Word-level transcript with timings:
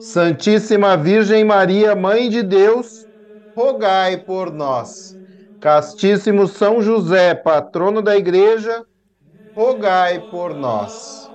Santíssima 0.00 0.96
Virgem 0.96 1.44
Maria, 1.44 1.94
Mãe 1.94 2.30
de 2.30 2.42
Deus, 2.42 3.06
rogai 3.54 4.16
por 4.16 4.50
nós. 4.50 5.14
Castíssimo 5.60 6.48
São 6.48 6.80
José, 6.80 7.34
patrono 7.34 8.00
da 8.00 8.16
Igreja, 8.16 8.82
rogai 9.54 10.18
por 10.30 10.54
nós. 10.54 11.28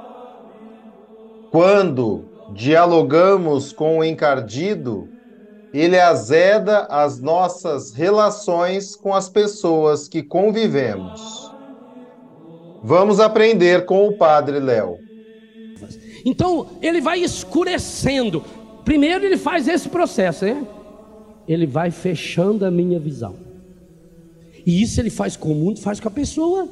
Quando 1.52 2.26
dialogamos 2.56 3.72
com 3.72 4.00
o 4.00 4.04
encardido, 4.04 5.08
ele 5.72 6.00
azeda 6.00 6.88
as 6.90 7.22
nossas 7.22 7.94
relações 7.94 8.96
com 8.96 9.14
as 9.14 9.30
pessoas 9.30 10.08
que 10.08 10.24
convivemos. 10.24 11.52
Vamos 12.84 13.20
aprender 13.20 13.86
com 13.86 14.08
o 14.08 14.18
Padre 14.18 14.60
Léo. 14.60 14.98
Então, 16.26 16.68
ele 16.82 17.02
vai 17.02 17.20
escurecendo. 17.20 18.44
Primeiro, 18.86 19.26
ele 19.26 19.36
faz 19.36 19.68
esse 19.68 19.90
processo? 19.90 20.46
Ele 21.48 21.66
vai 21.66 21.90
fechando 21.92 22.64
a 22.64 22.72
minha 22.72 23.00
visão. 23.00 23.36
E 24.66 24.82
isso 24.82 25.02
ele 25.02 25.10
faz 25.10 25.36
com 25.36 25.52
o 25.52 25.56
mundo, 25.56 25.82
faz 25.82 26.00
com 26.00 26.08
a 26.08 26.12
pessoa. 26.12 26.70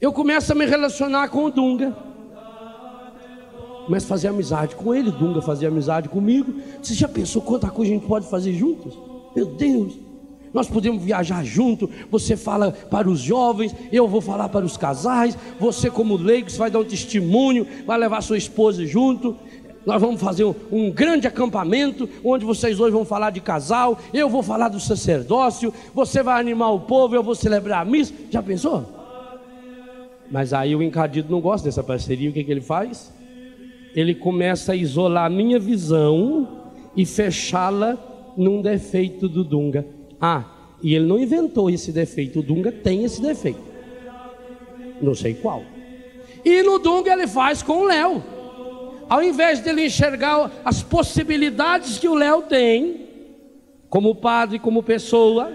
Eu 0.00 0.12
começo 0.12 0.52
a 0.52 0.54
me 0.54 0.66
relacionar 0.66 1.28
com 1.28 1.44
o 1.44 1.50
Dunga. 1.50 1.96
Começo 3.86 4.06
a 4.06 4.08
fazer 4.08 4.28
amizade 4.28 4.74
com 4.74 4.92
ele, 4.92 5.12
Dunga 5.12 5.40
fazia 5.40 5.68
amizade 5.68 6.08
comigo. 6.08 6.54
Você 6.82 6.92
já 6.94 7.06
pensou 7.06 7.40
quanta 7.40 7.70
coisa 7.70 7.92
a 7.92 7.94
gente 7.94 8.06
pode 8.06 8.28
fazer 8.28 8.52
juntos? 8.52 8.98
Meu 9.34 9.46
Deus! 9.46 10.06
Nós 10.52 10.68
podemos 10.68 11.02
viajar 11.02 11.44
junto. 11.44 11.88
Você 12.10 12.36
fala 12.36 12.72
para 12.72 13.08
os 13.08 13.20
jovens, 13.20 13.74
eu 13.92 14.08
vou 14.08 14.20
falar 14.20 14.48
para 14.48 14.64
os 14.64 14.76
casais. 14.76 15.36
Você, 15.60 15.90
como 15.90 16.16
leigo, 16.16 16.50
vai 16.52 16.70
dar 16.70 16.78
um 16.78 16.84
testemunho, 16.84 17.66
vai 17.86 17.98
levar 17.98 18.22
sua 18.22 18.38
esposa 18.38 18.84
junto. 18.86 19.36
Nós 19.86 20.02
vamos 20.02 20.20
fazer 20.20 20.44
um, 20.44 20.54
um, 20.72 20.90
grande 20.90 21.28
acampamento, 21.28 22.08
onde 22.24 22.44
vocês 22.44 22.80
hoje 22.80 22.90
vão 22.90 23.04
falar 23.04 23.30
de 23.30 23.40
casal, 23.40 23.96
eu 24.12 24.28
vou 24.28 24.42
falar 24.42 24.68
do 24.68 24.80
sacerdócio, 24.80 25.72
você 25.94 26.24
vai 26.24 26.40
animar 26.40 26.72
o 26.72 26.80
povo, 26.80 27.14
eu 27.14 27.22
vou 27.22 27.36
celebrar 27.36 27.82
a 27.82 27.84
missa. 27.84 28.12
Já 28.28 28.42
pensou? 28.42 28.84
Mas 30.28 30.52
aí 30.52 30.74
o 30.74 30.82
encardido 30.82 31.30
não 31.30 31.40
gosta 31.40 31.68
dessa 31.68 31.84
parceria, 31.84 32.28
o 32.28 32.32
que, 32.32 32.42
que 32.42 32.50
ele 32.50 32.60
faz? 32.60 33.14
Ele 33.94 34.12
começa 34.12 34.72
a 34.72 34.76
isolar 34.76 35.26
a 35.26 35.30
minha 35.30 35.60
visão 35.60 36.64
e 36.96 37.06
fechá-la 37.06 37.96
num 38.36 38.60
defeito 38.60 39.28
do 39.28 39.44
Dunga. 39.44 39.86
Ah, 40.20 40.44
e 40.82 40.96
ele 40.96 41.06
não 41.06 41.16
inventou 41.16 41.70
esse 41.70 41.92
defeito, 41.92 42.40
o 42.40 42.42
Dunga 42.42 42.72
tem 42.72 43.04
esse 43.04 43.22
defeito. 43.22 43.60
Não 45.00 45.14
sei 45.14 45.34
qual. 45.34 45.62
E 46.44 46.60
no 46.64 46.80
Dunga 46.80 47.12
ele 47.12 47.28
faz 47.28 47.62
com 47.62 47.82
o 47.82 47.84
Léo. 47.84 48.35
Ao 49.08 49.22
invés 49.22 49.60
dele 49.60 49.86
enxergar 49.86 50.50
as 50.64 50.82
possibilidades 50.82 51.98
que 51.98 52.08
o 52.08 52.14
Léo 52.14 52.42
tem, 52.42 53.06
como 53.88 54.14
padre, 54.14 54.58
como 54.58 54.82
pessoa, 54.82 55.52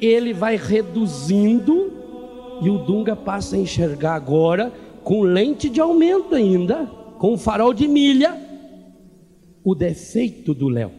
ele 0.00 0.32
vai 0.32 0.56
reduzindo 0.56 1.92
e 2.62 2.70
o 2.70 2.78
Dunga 2.78 3.14
passa 3.14 3.56
a 3.56 3.58
enxergar 3.58 4.14
agora 4.14 4.72
com 5.02 5.22
lente 5.22 5.68
de 5.68 5.80
aumento 5.80 6.34
ainda, 6.34 6.86
com 7.18 7.36
farol 7.36 7.72
de 7.72 7.86
milha, 7.86 8.34
o 9.62 9.74
defeito 9.74 10.54
do 10.54 10.68
Léo. 10.68 10.92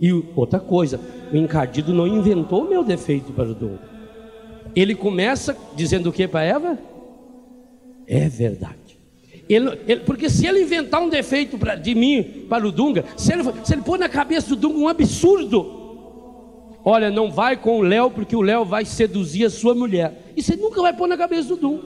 E 0.00 0.12
outra 0.36 0.60
coisa, 0.60 1.00
o 1.32 1.36
encardido 1.36 1.92
não 1.92 2.06
inventou 2.06 2.64
o 2.64 2.68
meu 2.68 2.84
defeito 2.84 3.32
para 3.32 3.50
o 3.50 3.54
Dunga. 3.54 3.80
Ele 4.74 4.94
começa 4.94 5.56
dizendo 5.74 6.10
o 6.10 6.12
que 6.12 6.28
para 6.28 6.44
Eva? 6.44 6.78
É 8.06 8.28
verdade. 8.28 8.87
Ele, 9.48 9.78
ele, 9.88 10.00
porque 10.00 10.28
se 10.28 10.46
ele 10.46 10.62
inventar 10.62 11.00
um 11.00 11.08
defeito 11.08 11.56
pra, 11.56 11.74
de 11.74 11.94
mim 11.94 12.44
para 12.48 12.66
o 12.66 12.70
Dunga, 12.70 13.04
se 13.16 13.32
ele, 13.32 13.42
se 13.64 13.72
ele 13.72 13.82
pôr 13.82 13.98
na 13.98 14.08
cabeça 14.08 14.50
do 14.50 14.56
Dunga 14.56 14.78
um 14.78 14.88
absurdo, 14.88 15.66
olha, 16.84 17.10
não 17.10 17.30
vai 17.30 17.56
com 17.56 17.78
o 17.78 17.82
Léo, 17.82 18.10
porque 18.10 18.36
o 18.36 18.42
Léo 18.42 18.64
vai 18.64 18.84
seduzir 18.84 19.46
a 19.46 19.50
sua 19.50 19.74
mulher. 19.74 20.32
E 20.36 20.42
você 20.42 20.54
nunca 20.54 20.82
vai 20.82 20.92
pôr 20.92 21.08
na 21.08 21.16
cabeça 21.16 21.48
do 21.48 21.56
Dunga, 21.56 21.82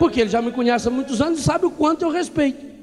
porque 0.00 0.20
ele 0.20 0.30
já 0.30 0.42
me 0.42 0.50
conhece 0.50 0.88
há 0.88 0.90
muitos 0.90 1.20
anos 1.20 1.38
e 1.38 1.42
sabe 1.42 1.64
o 1.64 1.70
quanto 1.70 2.02
eu 2.02 2.10
respeito. 2.10 2.74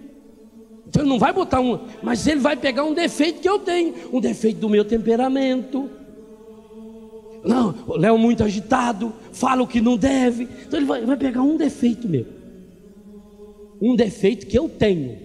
Então 0.88 1.02
ele 1.02 1.10
não 1.10 1.20
vai 1.20 1.34
botar 1.34 1.60
um, 1.60 1.80
mas 2.02 2.26
ele 2.28 2.40
vai 2.40 2.56
pegar 2.56 2.86
um 2.86 2.94
defeito 2.94 3.42
que 3.42 3.50
eu 3.50 3.60
tenho, 3.60 3.94
um 4.14 4.22
defeito 4.22 4.60
do 4.60 4.70
meu 4.70 4.86
temperamento. 4.86 5.90
Não, 7.44 7.76
o 7.88 7.98
Léo 7.98 8.18
muito 8.18 8.44
agitado, 8.44 9.14
fala 9.34 9.64
o 9.64 9.68
que 9.68 9.82
não 9.82 9.98
deve. 9.98 10.48
Então 10.66 10.80
ele 10.80 10.86
vai, 10.86 11.02
vai 11.04 11.18
pegar 11.18 11.42
um 11.42 11.58
defeito 11.58 12.08
meu 12.08 12.41
um 13.82 13.96
defeito 13.96 14.46
que 14.46 14.58
eu 14.58 14.70
tenho. 14.70 15.18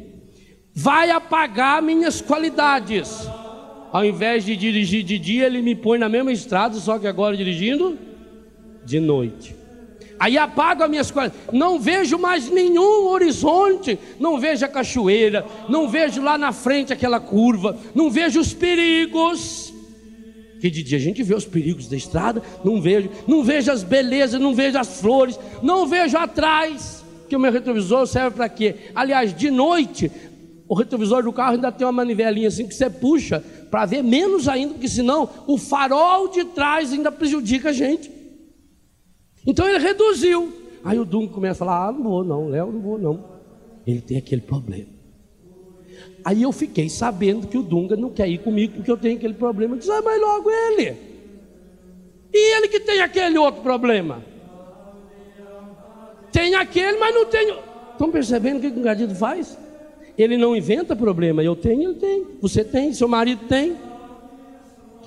Vai 0.75 1.11
apagar 1.11 1.83
minhas 1.83 2.21
qualidades. 2.21 3.28
Ao 3.93 4.05
invés 4.05 4.44
de 4.44 4.56
dirigir 4.56 5.03
de 5.05 5.19
dia, 5.19 5.47
ele 5.47 5.62
me 5.62 5.75
põe 5.75 5.99
na 5.99 6.09
mesma 6.09 6.33
estrada, 6.33 6.77
só 6.77 6.99
que 6.99 7.06
agora 7.06 7.37
dirigindo 7.37 7.99
de 8.84 8.99
noite. 8.99 9.55
Aí 10.19 10.39
apago 10.39 10.83
as 10.83 10.91
minhas 10.91 11.11
qualidades. 11.11 11.53
Não 11.53 11.78
vejo 11.78 12.19
mais 12.19 12.50
nenhum 12.50 13.06
horizonte. 13.09 13.99
Não 14.19 14.41
vejo 14.41 14.65
a 14.65 14.69
cachoeira. 14.69 15.44
Não 15.69 15.88
vejo 15.88 16.23
lá 16.23 16.38
na 16.38 16.53
frente 16.53 16.93
aquela 16.93 17.21
curva. 17.21 17.78
Não 17.94 18.11
vejo 18.11 18.41
os 18.41 18.55
perigos. 18.55 19.75
Que 20.59 20.71
de 20.71 20.83
dia 20.83 20.97
a 20.97 21.00
gente 21.00 21.23
vê 21.23 21.34
os 21.34 21.44
perigos 21.44 21.87
da 21.87 21.97
estrada. 21.97 22.43
Não 22.65 22.81
vejo. 22.81 23.11
Não 23.27 23.44
vejo 23.44 23.71
as 23.71 23.83
belezas. 23.83 24.41
Não 24.41 24.55
vejo 24.55 24.78
as 24.78 25.00
flores. 25.00 25.38
Não 25.62 25.87
vejo 25.87 26.17
atrás 26.17 27.06
que 27.28 27.37
o 27.37 27.41
meu 27.41 27.53
retrovisor 27.53 28.06
serve 28.06 28.37
para 28.37 28.48
quê? 28.48 28.76
Aliás, 28.94 29.34
de 29.34 29.50
noite, 29.50 30.10
o 30.69 30.75
retrovisor 30.75 31.22
do 31.22 31.32
carro 31.32 31.54
ainda 31.54 31.70
tem 31.70 31.87
uma 31.87 31.92
manivelinha 31.92 32.48
assim 32.48 32.66
que 32.66 32.75
você 32.75 32.91
puxa 32.91 33.42
para 33.70 33.87
ver 33.87 34.03
menos 34.03 34.48
ainda, 34.48 34.75
porque 34.75 34.88
senão 34.88 35.28
o 35.47 35.56
farol 35.56 36.28
de 36.28 36.44
trás 36.44 36.92
ainda 36.92 37.12
prejudica 37.12 37.70
a 37.70 37.72
gente. 37.72 38.10
Então 39.47 39.69
ele 39.69 39.78
reduziu. 39.78 40.53
Aí 40.84 40.98
o 40.98 41.04
Dunga 41.04 41.32
começa 41.32 41.64
a 41.64 41.66
falar: 41.66 41.88
Ah, 41.88 41.92
não 41.92 42.03
vou 42.03 42.25
não, 42.25 42.48
Léo, 42.48 42.72
não 42.72 42.81
vou 42.81 42.98
não. 42.98 43.25
Ele 43.87 44.00
tem 44.00 44.19
aquele 44.19 44.41
problema. 44.41 44.97
Aí 46.25 46.43
eu 46.43 46.50
fiquei 46.50 46.88
sabendo 46.88 47.47
que 47.47 47.56
o 47.56 47.62
Dunga 47.62 47.97
não 47.97 48.10
quer 48.10 48.28
ir 48.28 48.38
comigo 48.38 48.75
porque 48.75 48.90
eu 48.90 48.96
tenho 48.96 49.17
aquele 49.17 49.34
problema. 49.34 49.76
Disse: 49.76 49.90
Ah, 49.90 50.02
mas 50.02 50.20
logo 50.20 50.50
ele. 50.50 50.96
E 52.32 52.56
ele 52.56 52.69
que 52.69 52.81
tem 52.81 53.00
aquele 53.00 53.38
outro 53.38 53.62
problema. 53.62 54.22
Tem 56.37 56.55
aquele, 56.55 56.99
mas 56.99 57.15
não 57.15 57.25
tem. 57.25 57.56
Estão 57.93 58.11
percebendo 58.11 58.59
o 58.59 58.61
que 58.61 58.67
o 58.67 58.79
encardido 58.79 59.15
faz? 59.15 59.56
Ele 60.19 60.37
não 60.37 60.55
inventa 60.55 60.94
problema. 60.94 61.43
Eu 61.43 61.56
tenho, 61.56 61.93
ele 61.93 61.94
tem. 61.94 62.27
Você 62.43 62.62
tem, 62.62 62.93
seu 62.93 63.09
marido 63.09 63.47
tem. 63.49 63.75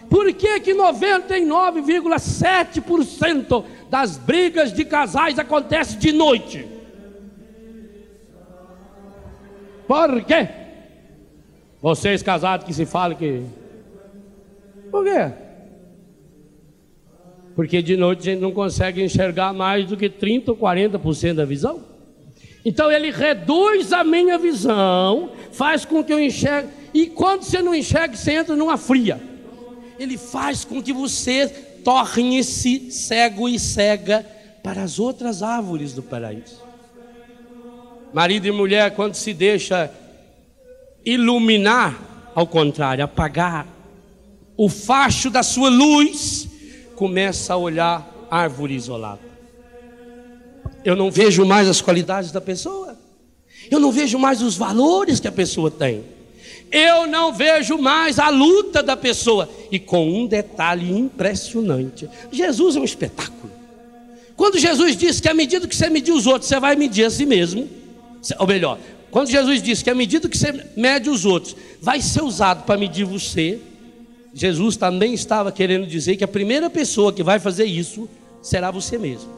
Por 0.09 0.33
que, 0.33 0.59
que 0.59 0.73
99,7% 0.73 3.63
das 3.91 4.17
brigas 4.17 4.73
de 4.73 4.83
casais 4.83 5.37
acontecem 5.37 5.99
de 5.99 6.11
noite? 6.11 6.67
Por 9.87 10.23
quê? 10.23 10.49
Vocês 11.79 12.23
casados 12.23 12.65
que 12.65 12.73
se 12.73 12.87
falam 12.87 13.15
que. 13.15 13.43
Por 14.89 15.05
quê? 15.05 15.31
Porque 17.59 17.81
de 17.81 17.97
noite 17.97 18.21
a 18.21 18.31
gente 18.31 18.39
não 18.39 18.53
consegue 18.53 19.03
enxergar 19.03 19.51
mais 19.51 19.85
do 19.85 19.97
que 19.97 20.09
30% 20.09 20.47
ou 20.47 20.55
40% 20.55 21.33
da 21.33 21.43
visão. 21.43 21.83
Então 22.63 22.89
ele 22.89 23.11
reduz 23.11 23.91
a 23.91 24.01
minha 24.01 24.37
visão, 24.37 25.33
faz 25.51 25.83
com 25.83 26.01
que 26.01 26.13
eu 26.13 26.21
enxergue. 26.21 26.69
E 26.93 27.07
quando 27.07 27.43
você 27.43 27.61
não 27.61 27.75
enxerga, 27.75 28.15
você 28.15 28.31
entra 28.31 28.55
numa 28.55 28.77
fria. 28.77 29.21
Ele 29.99 30.17
faz 30.17 30.63
com 30.63 30.81
que 30.81 30.93
você 30.93 31.49
torne-se 31.83 32.91
cego 32.91 33.49
e 33.49 33.59
cega 33.59 34.25
para 34.63 34.81
as 34.81 34.97
outras 34.97 35.43
árvores 35.43 35.91
do 35.91 36.01
paraíso. 36.01 36.63
Marido 38.13 38.47
e 38.47 38.51
mulher, 38.51 38.95
quando 38.95 39.15
se 39.15 39.33
deixa 39.33 39.91
iluminar, 41.03 42.31
ao 42.33 42.47
contrário, 42.47 43.03
apagar 43.03 43.67
o 44.55 44.69
facho 44.69 45.29
da 45.29 45.43
sua 45.43 45.67
luz, 45.67 46.48
começa 46.99 47.53
a 47.53 47.57
olhar 47.57 48.27
árvore 48.29 48.75
isolada. 48.75 49.21
Eu 50.83 50.97
não 50.97 51.09
vejo 51.09 51.45
mais 51.45 51.69
as 51.69 51.79
qualidades 51.79 52.29
da 52.29 52.41
pessoa. 52.41 52.99
Eu 53.71 53.79
não 53.79 53.89
vejo 53.89 54.19
mais 54.19 54.41
os 54.41 54.57
valores 54.57 55.17
que 55.17 55.27
a 55.27 55.31
pessoa 55.31 55.71
tem. 55.71 56.03
Eu 56.69 57.07
não 57.07 57.31
vejo 57.31 57.77
mais 57.77 58.19
a 58.19 58.27
luta 58.27 58.83
da 58.83 58.97
pessoa. 58.97 59.49
E 59.71 59.79
com 59.79 60.09
um 60.09 60.27
detalhe 60.27 60.91
impressionante: 60.91 62.09
Jesus 62.29 62.75
é 62.75 62.79
um 62.81 62.83
espetáculo. 62.83 63.49
Quando 64.35 64.59
Jesus 64.59 64.97
disse 64.97 65.21
que 65.21 65.29
à 65.29 65.33
medida 65.33 65.69
que 65.69 65.75
você 65.75 65.89
medir 65.89 66.11
os 66.11 66.27
outros, 66.27 66.49
você 66.49 66.59
vai 66.59 66.75
medir 66.75 67.05
a 67.05 67.09
si 67.09 67.25
mesmo, 67.25 67.69
ou 68.37 68.45
melhor, 68.47 68.77
quando 69.09 69.29
Jesus 69.29 69.63
disse 69.63 69.85
que 69.85 69.89
à 69.89 69.95
medida 69.95 70.27
que 70.27 70.37
você 70.37 70.65
mede 70.75 71.09
os 71.09 71.23
outros, 71.23 71.55
vai 71.81 72.01
ser 72.01 72.23
usado 72.23 72.65
para 72.65 72.77
medir 72.77 73.05
você, 73.05 73.57
Jesus 74.39 74.77
também 74.77 75.13
estava 75.13 75.51
querendo 75.51 75.85
dizer 75.85 76.15
que 76.15 76.23
a 76.23 76.27
primeira 76.27 76.69
pessoa 76.69 77.11
que 77.11 77.21
vai 77.21 77.41
fazer 77.41 77.65
isso 77.65 78.07
será 78.41 78.71
você 78.71 78.97
mesmo. 78.97 79.29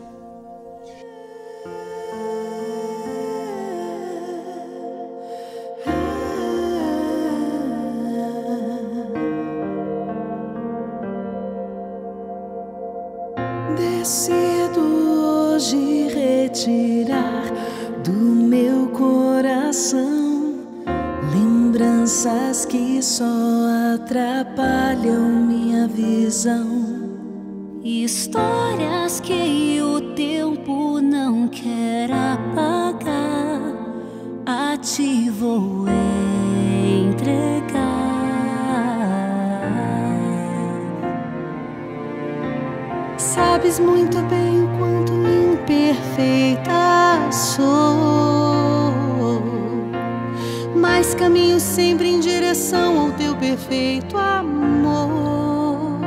Decido 13.75 14.81
hoje 14.81 16.09
retirar 16.13 17.51
do 18.03 18.11
meu 18.11 18.89
coração 18.89 20.50
lembranças 21.81 22.65
que 22.65 23.01
só 23.01 23.25
atrapalham 23.95 25.27
minha 25.47 25.87
visão. 25.87 27.09
Histórias 27.83 29.19
que 29.19 29.81
o 29.81 30.13
tempo 30.13 31.01
não 31.01 31.47
quer 31.47 32.11
apagar, 32.11 33.61
a 34.45 34.77
ti 34.77 35.29
vou 35.31 35.87
entregar. 37.07 37.71
Sabes 43.17 43.79
muito 43.79 44.21
bem 44.23 44.63
o 44.63 44.67
quanto 44.77 45.13
imperfeita 45.13 46.71
sou, 47.31 48.10
caminho 51.21 51.59
sempre 51.59 52.07
em 52.09 52.19
direção 52.19 52.99
ao 52.99 53.11
teu 53.11 53.35
perfeito 53.35 54.17
amor. 54.17 55.99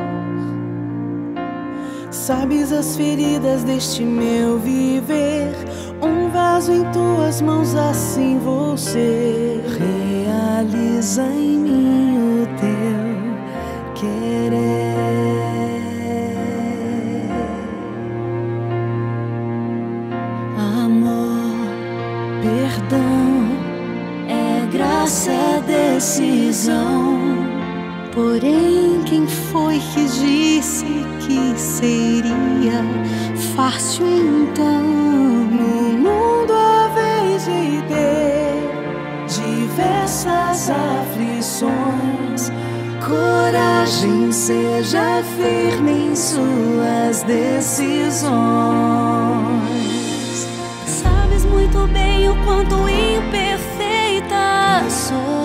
Sabes 2.11 2.73
as 2.73 2.97
feridas 2.97 3.63
deste 3.63 4.03
meu 4.03 4.59
viver, 4.59 5.55
um 6.03 6.29
vaso 6.31 6.73
em 6.73 6.83
tuas 6.91 7.41
mãos, 7.41 7.77
assim 7.77 8.41
ser. 8.77 9.63
Realiza 9.79 11.23
em 11.23 11.59
mim 11.59 12.04
Porém, 28.15 29.03
quem 29.05 29.27
foi 29.27 29.79
que 29.79 30.07
disse 30.07 30.87
que 31.21 31.55
seria 31.59 32.83
fácil 33.55 34.07
então? 34.07 34.83
No 34.83 35.93
mundo 35.99 36.55
a 36.55 36.89
vez 36.95 37.45
de 37.45 37.83
ter 37.89 38.63
diversas 39.29 40.71
aflições, 40.71 42.51
coragem 43.07 44.33
seja 44.33 45.23
firme 45.37 46.13
em 46.13 46.17
suas 46.17 47.23
decisões. 47.25 48.33
Sabes 50.87 51.45
muito 51.45 51.87
bem 51.89 52.31
o 52.31 52.45
quanto 52.45 52.89
imperfeita 52.89 54.89
sou. 54.89 55.45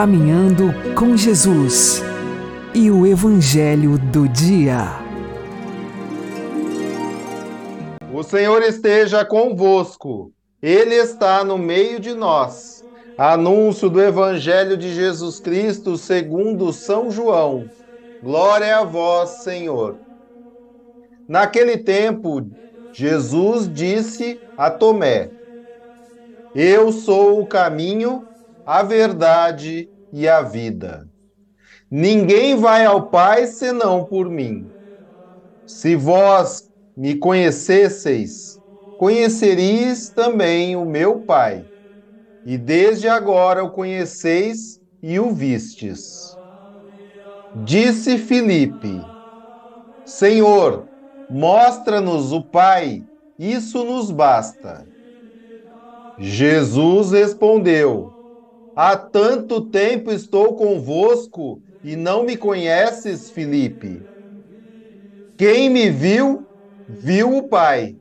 Caminhando 0.00 0.72
com 0.98 1.14
Jesus 1.14 2.02
e 2.74 2.90
o 2.90 3.06
Evangelho 3.06 3.98
do 3.98 4.26
Dia. 4.26 4.86
O 8.10 8.22
Senhor 8.22 8.62
esteja 8.62 9.26
convosco, 9.26 10.32
Ele 10.62 10.94
está 10.94 11.44
no 11.44 11.58
meio 11.58 12.00
de 12.00 12.14
nós. 12.14 12.82
Anúncio 13.18 13.90
do 13.90 14.00
Evangelho 14.00 14.74
de 14.74 14.90
Jesus 14.94 15.38
Cristo 15.38 15.98
segundo 15.98 16.72
São 16.72 17.10
João. 17.10 17.66
Glória 18.22 18.78
a 18.78 18.84
vós, 18.84 19.42
Senhor. 19.42 19.98
Naquele 21.28 21.76
tempo, 21.76 22.50
Jesus 22.90 23.70
disse 23.70 24.40
a 24.56 24.70
Tomé: 24.70 25.28
Eu 26.54 26.90
sou 26.90 27.42
o 27.42 27.46
caminho, 27.46 28.24
a 28.64 28.82
verdade 28.82 29.89
e 30.12 30.28
a 30.28 30.42
vida. 30.42 31.08
Ninguém 31.90 32.56
vai 32.56 32.84
ao 32.84 33.10
Pai 33.10 33.46
senão 33.46 34.04
por 34.06 34.30
mim. 34.30 34.72
Se 35.66 35.96
vós 35.96 36.70
me 36.96 37.16
conhecesseis, 37.18 38.60
conheceríeis 38.96 40.10
também 40.10 40.76
o 40.76 40.84
meu 40.84 41.22
Pai. 41.22 41.66
E 42.44 42.56
desde 42.58 43.08
agora 43.08 43.62
o 43.64 43.70
conheceis 43.70 44.80
e 45.02 45.18
o 45.18 45.32
vistes. 45.34 46.38
Disse 47.54 48.18
Filipe: 48.18 49.12
Senhor, 50.04 50.88
mostra-nos 51.28 52.32
o 52.32 52.42
Pai, 52.42 53.06
isso 53.38 53.84
nos 53.84 54.10
basta. 54.10 54.88
Jesus 56.18 57.12
respondeu: 57.12 58.14
Há 58.74 58.96
tanto 58.96 59.70
tempo 59.70 60.10
estou 60.10 60.56
convosco 60.56 61.62
e 61.84 61.94
não 61.96 62.24
me 62.24 62.36
conheces, 62.36 63.30
Filipe. 63.30 64.04
Quem 65.36 65.68
me 65.68 65.90
viu, 65.90 66.48
viu 66.86 67.36
o 67.36 67.48
Pai. 67.48 67.96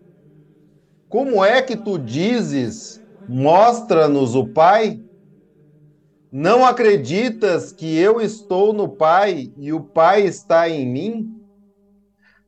Como 1.09 1.43
é 1.43 1.61
que 1.61 1.75
tu 1.75 1.97
dizes, 1.97 3.01
mostra-nos 3.27 4.35
o 4.35 4.47
Pai? 4.47 5.01
Não 6.31 6.65
acreditas 6.65 7.71
que 7.71 7.95
eu 7.97 8.19
estou 8.19 8.73
no 8.73 8.89
Pai 8.89 9.51
e 9.57 9.71
o 9.71 9.83
Pai 9.83 10.23
está 10.23 10.67
em 10.67 10.85
mim? 10.87 11.27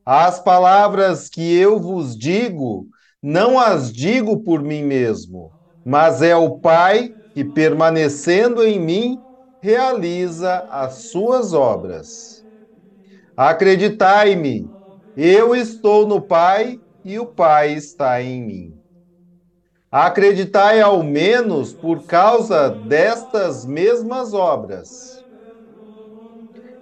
As 0.04 0.40
palavras 0.42 1.28
que 1.28 1.54
eu 1.56 1.78
vos 1.78 2.16
digo, 2.16 2.86
não 3.22 3.58
as 3.58 3.92
digo 3.92 4.42
por 4.42 4.62
mim 4.62 4.82
mesmo, 4.82 5.52
mas 5.84 6.22
é 6.22 6.34
o 6.34 6.58
Pai 6.58 7.14
que, 7.34 7.44
permanecendo 7.44 8.62
em 8.64 8.78
mim, 8.80 9.24
realiza 9.60 10.66
as 10.70 11.04
suas 11.10 11.52
obras. 11.52 12.44
Acreditai-me, 13.36 14.70
eu 15.16 15.54
estou 15.54 16.06
no 16.06 16.20
Pai 16.20 16.80
e 17.04 17.18
o 17.18 17.26
Pai 17.26 17.74
está 17.74 18.22
em 18.22 18.42
mim. 18.44 18.78
Acreditai 19.90 20.80
ao 20.80 21.02
menos 21.02 21.72
por 21.74 22.04
causa 22.06 22.68
destas 22.70 23.64
mesmas 23.64 24.32
obras. 24.32 25.24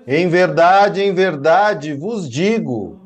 Em 0.06 0.28
verdade, 0.28 1.02
em 1.02 1.12
verdade 1.14 1.94
vos 1.94 2.28
digo: 2.28 2.98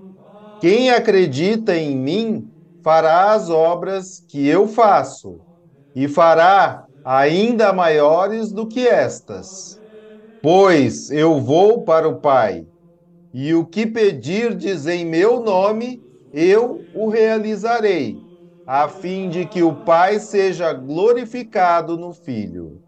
quem 0.61 0.91
acredita 0.91 1.77
em 1.77 1.97
mim 1.97 2.51
fará 2.83 3.33
as 3.33 3.51
obras 3.51 4.23
que 4.29 4.47
eu 4.47 4.69
faço, 4.69 5.41
e 5.95 6.09
fará 6.09 6.84
ainda 7.05 7.73
maiores 7.73 8.51
do 8.53 8.67
que 8.67 8.89
estas. 8.89 9.81
Pois 10.41 11.11
eu 11.11 11.41
vou 11.41 11.85
para 11.85 12.09
o 12.09 12.21
Pai, 12.21 12.67
e 13.33 13.55
o 13.55 13.67
que 13.67 13.87
pedirdes 13.87 14.87
em 14.87 15.05
meu 15.05 15.41
nome, 15.41 16.03
eu 16.33 16.89
o 16.93 17.09
realizarei 17.09 18.25
a 18.67 18.89
fim 18.89 19.29
de 19.29 19.47
que 19.47 19.63
o 19.63 19.75
Pai 19.75 20.19
seja 20.19 20.73
glorificado 20.73 21.97
no 21.99 22.13
Filho. 22.13 22.83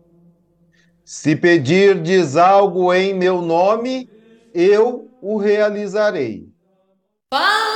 Se 1.04 1.36
pedirdes 1.36 2.36
algo 2.36 2.92
em 2.92 3.14
meu 3.14 3.42
nome, 3.42 4.10
eu 4.54 5.10
o 5.20 5.36
realizarei. 5.36 6.48
Palavra 7.28 7.75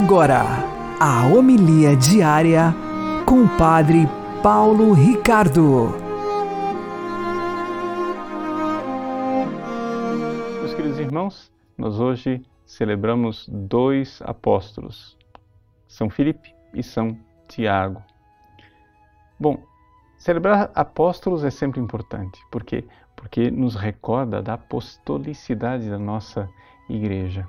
Agora 0.00 0.44
a 1.00 1.26
homilia 1.26 1.96
diária 1.96 2.72
com 3.26 3.42
o 3.42 3.58
Padre 3.58 4.06
Paulo 4.40 4.92
Ricardo. 4.92 5.88
Meus 10.60 10.72
queridos 10.72 11.00
irmãos, 11.00 11.52
nós 11.76 11.98
hoje 11.98 12.40
celebramos 12.64 13.48
dois 13.48 14.22
apóstolos, 14.22 15.18
São 15.88 16.08
Filipe 16.08 16.54
e 16.72 16.80
São 16.80 17.18
Tiago. 17.48 18.00
Bom, 19.36 19.60
celebrar 20.16 20.70
apóstolos 20.76 21.42
é 21.42 21.50
sempre 21.50 21.80
importante, 21.80 22.40
por 22.52 22.62
quê? 22.62 22.84
Porque 23.16 23.50
nos 23.50 23.74
recorda 23.74 24.40
da 24.40 24.54
apostolicidade 24.54 25.90
da 25.90 25.98
nossa 25.98 26.48
igreja. 26.88 27.44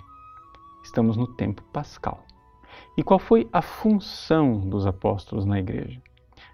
Estamos 0.83 1.15
no 1.15 1.27
tempo 1.27 1.61
pascal. 1.71 2.25
E 2.99 3.01
qual 3.01 3.17
foi 3.17 3.47
a 3.53 3.61
função 3.61 4.59
dos 4.59 4.85
apóstolos 4.85 5.45
na 5.45 5.57
igreja? 5.57 6.01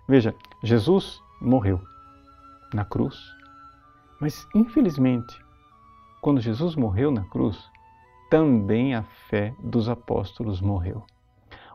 Veja, 0.07 0.31
Jesus 0.61 1.19
morreu 1.41 1.81
na 2.71 2.85
cruz, 2.85 3.19
mas 4.21 4.47
infelizmente, 4.53 5.35
quando 6.21 6.39
Jesus 6.39 6.75
morreu 6.75 7.09
na 7.09 7.23
cruz, 7.23 7.67
também 8.29 8.93
a 8.93 9.01
fé 9.27 9.55
dos 9.59 9.89
apóstolos 9.89 10.61
morreu. 10.61 11.03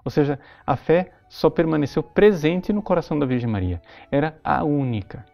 Ou 0.04 0.10
seja, 0.12 0.38
a 0.64 0.76
fé 0.76 1.14
só 1.28 1.50
permaneceu 1.50 2.00
presente 2.00 2.72
no 2.72 2.80
coração 2.80 3.18
da 3.18 3.26
Virgem 3.26 3.50
Maria. 3.50 3.82
Era 4.08 4.38
a 4.44 4.62
única. 4.62 5.26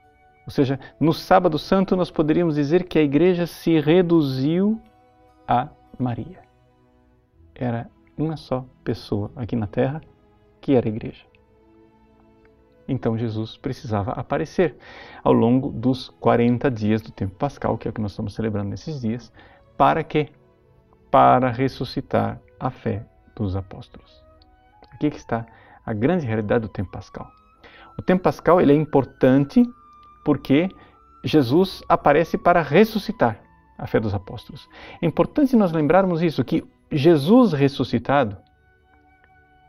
Ou 0.47 0.51
seja, 0.51 0.81
no 0.99 1.13
Sábado 1.13 1.59
Santo 1.59 1.95
nós 1.95 2.11
poderíamos 2.11 2.55
dizer 2.55 2.85
que 2.85 2.99
a 2.99 3.03
igreja 3.03 3.47
se 3.47 3.79
reduziu 3.81 4.81
a 5.47 5.69
Maria. 5.99 6.41
Era 7.55 7.95
uma 8.17 8.37
só 8.37 8.65
pessoa 8.83 9.31
aqui 9.37 9.55
na 9.55 9.67
Terra, 9.67 10.01
que 10.61 10.75
era 10.75 10.87
a 10.87 10.89
igreja. 10.89 11.25
Então 12.89 13.19
Jesus 13.19 13.57
precisava 13.57 14.13
aparecer 14.13 14.77
ao 15.23 15.33
longo 15.33 15.71
dos 15.71 16.09
40 16.21 16.71
dias 16.71 17.03
do 17.03 17.11
tempo 17.11 17.35
pascal, 17.35 17.77
que 17.77 17.89
é 17.89 17.91
o 17.91 17.93
que 17.93 18.01
nós 18.01 18.13
estamos 18.13 18.35
celebrando 18.35 18.71
nesses 18.71 19.01
dias, 19.01 19.33
para 19.77 20.05
quê? 20.05 20.31
Para 21.11 21.51
ressuscitar 21.51 22.41
a 22.59 22.71
fé 22.71 23.05
dos 23.35 23.57
apóstolos. 23.57 24.23
Aqui 24.93 25.11
que 25.11 25.17
está 25.17 25.47
a 25.85 25.93
grande 25.93 26.27
realidade 26.27 26.63
do 26.63 26.69
tempo 26.69 26.91
pascal. 26.91 27.31
O 27.99 28.03
tempo 28.03 28.23
pascal 28.23 28.61
ele 28.61 28.73
é 28.73 28.77
importante 28.77 29.63
porque 30.25 30.69
Jesus 31.25 31.83
aparece 31.89 32.39
para 32.39 32.63
ressuscitar 32.63 33.41
a 33.79 33.87
fé 33.87 34.01
dos 34.01 34.15
apóstolos. 34.15 34.69
É 35.03 35.07
importante 35.07 35.57
nós 35.57 35.73
lembrarmos 35.73 36.23
isso, 36.23 36.45
que 36.45 36.65
Jesus 36.91 37.53
ressuscitado, 37.53 38.37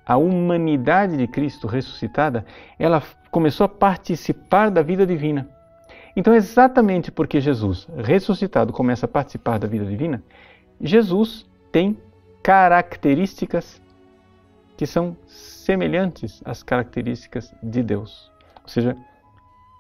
a 0.05 0.17
humanidade 0.17 1.17
de 1.17 1.27
Cristo 1.27 1.67
ressuscitada, 1.67 2.45
ela 2.79 3.03
começou 3.29 3.65
a 3.65 3.69
participar 3.69 4.71
da 4.71 4.81
vida 4.81 5.05
divina. 5.05 5.49
Então, 6.15 6.33
exatamente 6.33 7.11
porque 7.11 7.41
Jesus 7.41 7.87
ressuscitado 7.97 8.73
começa 8.73 9.05
a 9.05 9.09
participar 9.09 9.59
da 9.59 9.67
vida 9.67 9.85
divina, 9.85 10.23
Jesus 10.79 11.45
tem 11.71 11.97
características 12.41 13.81
que 14.77 14.85
são 14.85 15.17
semelhantes 15.25 16.41
às 16.45 16.63
características 16.63 17.53
de 17.61 17.83
Deus. 17.83 18.31
Ou 18.63 18.69
seja, 18.69 18.95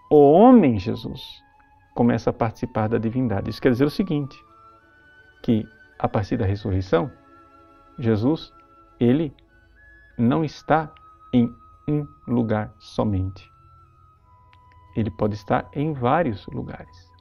o 0.09 0.31
homem 0.31 0.77
Jesus 0.77 1.41
começa 1.93 2.29
a 2.29 2.33
participar 2.33 2.89
da 2.89 2.97
divindade. 2.97 3.49
Isso 3.49 3.61
quer 3.61 3.71
dizer 3.71 3.85
o 3.85 3.89
seguinte: 3.89 4.37
que 5.41 5.65
a 5.97 6.07
partir 6.07 6.37
da 6.37 6.45
ressurreição, 6.45 7.11
Jesus, 7.99 8.53
ele 8.99 9.33
não 10.17 10.43
está 10.43 10.91
em 11.33 11.53
um 11.87 12.07
lugar 12.27 12.73
somente. 12.79 13.49
Ele 14.95 15.11
pode 15.11 15.35
estar 15.35 15.69
em 15.73 15.93
vários 15.93 16.45
lugares. 16.47 17.11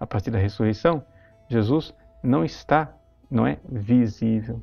A 0.00 0.06
partir 0.06 0.30
da 0.30 0.38
ressurreição, 0.38 1.04
Jesus 1.48 1.94
não 2.22 2.44
está, 2.44 2.92
não 3.30 3.46
é 3.46 3.58
visível. 3.68 4.62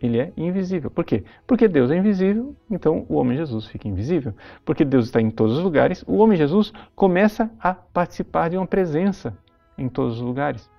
ele 0.00 0.18
é 0.20 0.32
invisível. 0.36 0.90
Por 0.90 1.04
quê? 1.04 1.24
Porque 1.46 1.66
Deus 1.66 1.90
é 1.90 1.96
invisível, 1.96 2.54
então 2.70 3.06
o 3.08 3.14
homem 3.14 3.36
Jesus 3.36 3.66
fica 3.66 3.88
invisível. 3.88 4.34
Porque 4.64 4.84
Deus 4.84 5.06
está 5.06 5.20
em 5.20 5.30
todos 5.30 5.56
os 5.56 5.64
lugares, 5.64 6.04
o 6.06 6.18
homem 6.18 6.36
Jesus 6.36 6.72
começa 6.94 7.50
a 7.58 7.72
participar 7.74 8.50
de 8.50 8.56
uma 8.56 8.66
presença 8.66 9.36
em 9.78 9.88
todos 9.88 10.16
os 10.16 10.20
lugares. 10.20 10.70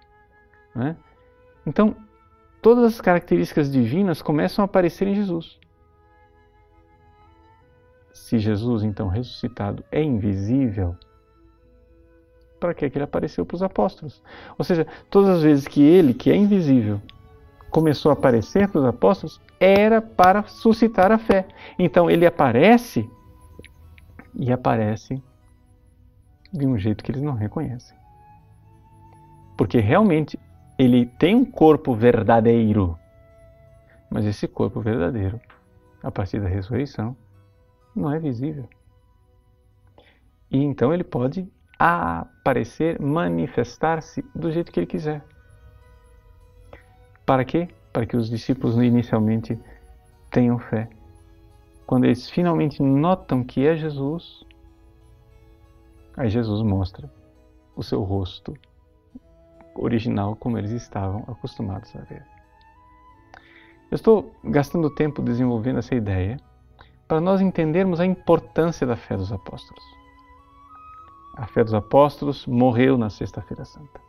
Né? 0.76 0.96
Então, 1.66 1.96
todas 2.66 2.96
as 2.96 3.00
características 3.00 3.72
divinas 3.72 4.24
começam 4.24 4.64
a 4.64 4.66
aparecer 4.66 5.08
em 5.08 5.14
Jesus. 5.14 5.60
Se 8.12 8.40
Jesus, 8.40 8.82
então 8.82 9.08
ressuscitado, 9.08 9.86
é 9.92 10.02
invisível, 10.02 10.96
para 12.60 12.74
que, 12.74 12.90
que 12.90 12.98
ele 12.98 13.06
apareceu 13.06 13.46
para 13.46 13.54
os 13.54 13.62
apóstolos? 13.62 14.20
Ou 14.58 14.66
seja, 14.66 14.88
todas 15.12 15.30
as 15.30 15.44
vezes 15.44 15.68
que 15.68 15.80
ele, 15.84 16.12
que 16.12 16.32
é 16.32 16.36
invisível, 16.36 17.00
começou 17.70 18.10
a 18.10 18.14
aparecer 18.14 18.68
para 18.68 18.80
os 18.80 18.86
apóstolos, 18.86 19.40
era 19.60 20.02
para 20.02 20.48
suscitar 20.48 21.12
a 21.12 21.20
fé. 21.20 21.48
Então 21.78 22.10
ele 22.10 22.26
aparece 22.26 23.08
e 24.34 24.52
aparece 24.52 25.22
de 26.52 26.66
um 26.66 26.80
jeito 26.80 27.04
que 27.04 27.12
eles 27.12 27.22
não 27.22 27.36
reconhecem. 27.36 27.96
Porque 29.56 29.80
realmente 29.80 30.40
ele 30.78 31.06
tem 31.06 31.36
um 31.36 31.46
corpo 31.46 31.94
verdadeiro. 31.94 32.98
Mas 34.10 34.26
esse 34.26 34.48
corpo 34.48 34.82
verdadeiro, 34.82 35.40
a 36.04 36.12
partir 36.12 36.40
da 36.40 36.48
ressurreição, 36.48 37.16
não 37.96 38.12
é 38.12 38.20
visível. 38.20 38.68
E 40.52 40.58
então 40.58 40.94
ele 40.94 41.04
pode 41.04 41.50
aparecer, 41.80 43.00
manifestar-se 43.00 44.24
do 44.34 44.52
jeito 44.52 44.72
que 44.72 44.80
ele 44.80 44.88
quiser. 44.88 45.24
Para 47.26 47.44
quê? 47.44 47.68
Para 47.92 48.06
que 48.06 48.16
os 48.16 48.30
discípulos 48.30 48.76
inicialmente 48.78 49.60
tenham 50.30 50.60
fé. 50.60 50.90
Quando 51.86 52.06
eles 52.06 52.30
finalmente 52.30 52.82
notam 52.82 53.44
que 53.44 53.66
é 53.66 53.76
Jesus, 53.76 54.46
aí 56.16 56.30
Jesus 56.30 56.62
mostra 56.62 57.12
o 57.76 57.84
seu 57.84 58.04
rosto 58.04 58.56
original 59.76 60.36
como 60.36 60.58
eles 60.58 60.72
estavam 60.72 61.24
acostumados 61.28 61.96
a 61.96 62.02
ver. 62.02 62.24
Eu 63.92 63.96
estou 63.96 64.36
gastando 64.44 64.90
tempo 64.90 65.22
desenvolvendo 65.22 65.80
essa 65.80 65.94
ideia 65.94 66.38
para 67.08 67.22
nós 67.22 67.40
entendermos 67.40 68.00
a 68.00 68.06
importância 68.06 68.86
da 68.86 68.96
fé 68.96 69.16
dos 69.16 69.32
apóstolos. 69.32 69.84
A 71.38 71.46
fé 71.46 71.64
dos 71.64 71.74
apóstolos 71.74 72.48
morreu 72.48 72.98
na 72.98 73.10
Sexta-feira 73.10 73.66
Santa, 73.66 74.00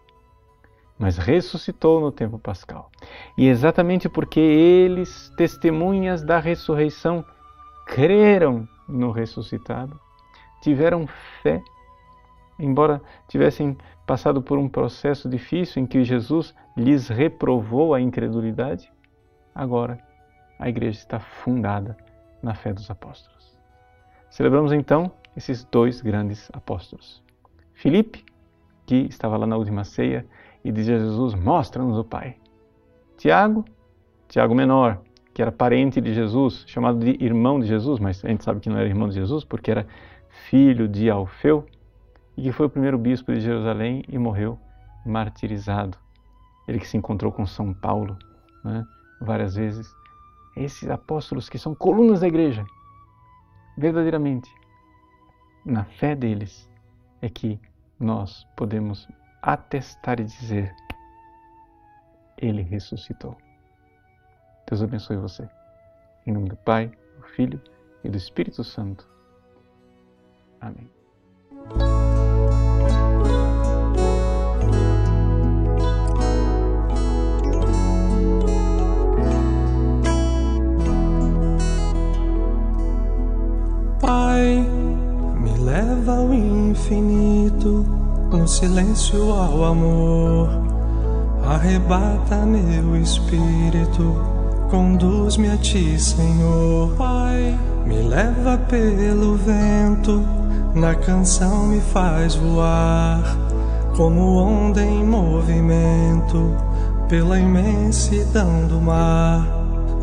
mas 0.98 1.18
ressuscitou 1.18 2.00
no 2.00 2.10
tempo 2.10 2.38
pascal. 2.38 2.90
E 3.36 3.48
exatamente 3.48 4.08
porque 4.08 4.40
eles, 4.40 5.30
testemunhas 5.36 6.22
da 6.22 6.38
ressurreição, 6.38 7.24
creram 7.86 8.66
no 8.88 9.10
ressuscitado, 9.10 10.00
tiveram 10.62 11.06
fé, 11.42 11.62
embora 12.58 13.02
tivessem 13.28 13.76
passado 14.06 14.40
por 14.40 14.56
um 14.56 14.68
processo 14.68 15.28
difícil 15.28 15.82
em 15.82 15.86
que 15.86 16.04
Jesus 16.04 16.54
lhes 16.76 17.08
reprovou 17.08 17.92
a 17.92 18.00
incredulidade, 18.00 18.90
agora 19.54 19.98
a 20.58 20.68
igreja 20.68 20.98
está 20.98 21.18
fundada 21.18 21.96
na 22.42 22.54
fé 22.54 22.72
dos 22.72 22.88
apóstolos. 22.90 23.58
Celebramos 24.30 24.72
então 24.72 25.10
esses 25.36 25.64
dois 25.64 26.00
grandes 26.00 26.48
apóstolos. 26.52 27.22
Filipe, 27.74 28.24
que 28.86 29.06
estava 29.08 29.36
lá 29.36 29.46
na 29.46 29.56
última 29.56 29.84
ceia 29.84 30.24
e 30.64 30.70
dizia 30.70 30.96
a 30.96 30.98
Jesus: 31.00 31.34
Mostra-nos 31.34 31.98
o 31.98 32.04
Pai. 32.04 32.36
Tiago, 33.16 33.64
Tiago 34.28 34.54
menor, 34.54 35.00
que 35.34 35.42
era 35.42 35.50
parente 35.50 36.00
de 36.00 36.14
Jesus, 36.14 36.64
chamado 36.66 36.98
de 36.98 37.22
irmão 37.22 37.58
de 37.58 37.66
Jesus, 37.66 37.98
mas 37.98 38.24
a 38.24 38.28
gente 38.28 38.44
sabe 38.44 38.60
que 38.60 38.68
não 38.68 38.78
era 38.78 38.88
irmão 38.88 39.08
de 39.08 39.14
Jesus 39.14 39.44
porque 39.44 39.70
era 39.70 39.86
filho 40.48 40.86
de 40.86 41.10
Alfeu, 41.10 41.66
e 42.36 42.42
que 42.42 42.52
foi 42.52 42.66
o 42.66 42.70
primeiro 42.70 42.98
bispo 42.98 43.32
de 43.32 43.40
Jerusalém 43.40 44.04
e 44.08 44.18
morreu 44.18 44.58
martirizado. 45.04 45.96
Ele 46.68 46.78
que 46.78 46.88
se 46.88 46.96
encontrou 46.96 47.32
com 47.32 47.46
São 47.46 47.72
Paulo 47.72 48.18
né, 48.64 48.84
várias 49.20 49.54
vezes. 49.54 49.94
Esses 50.56 50.88
apóstolos 50.90 51.48
que 51.48 51.58
são 51.58 51.74
colunas 51.74 52.20
da 52.20 52.26
igreja, 52.26 52.64
verdadeiramente, 53.76 54.50
na 55.64 55.84
fé 55.84 56.14
deles, 56.14 56.68
é 57.22 57.28
que 57.28 57.60
nós 57.98 58.46
podemos 58.56 59.08
atestar 59.42 60.20
e 60.20 60.24
dizer: 60.24 60.74
Ele 62.38 62.62
ressuscitou. 62.62 63.36
Deus 64.68 64.82
abençoe 64.82 65.16
você. 65.16 65.48
Em 66.26 66.32
nome 66.32 66.48
do 66.48 66.56
Pai, 66.56 66.90
do 67.16 67.22
Filho 67.22 67.60
e 68.02 68.08
do 68.08 68.16
Espírito 68.16 68.64
Santo. 68.64 69.08
Amém. 70.60 70.90
Leva 86.06 86.18
ao 86.18 86.32
infinito, 86.32 87.84
no 88.30 88.46
silêncio 88.46 89.32
ao 89.32 89.64
amor. 89.64 90.48
Arrebata 91.44 92.36
meu 92.46 92.96
espírito, 92.96 94.16
conduz-me 94.70 95.50
a 95.50 95.56
ti, 95.56 95.98
Senhor. 95.98 96.90
Pai, 96.96 97.58
me 97.84 98.02
leva 98.02 98.56
pelo 98.68 99.36
vento, 99.36 100.22
na 100.74 100.94
canção 100.94 101.66
me 101.66 101.80
faz 101.80 102.36
voar, 102.36 103.22
como 103.96 104.36
onda 104.36 104.82
em 104.82 105.04
movimento, 105.04 106.54
pela 107.08 107.38
imensidão 107.38 108.66
do 108.68 108.80
mar. 108.80 109.46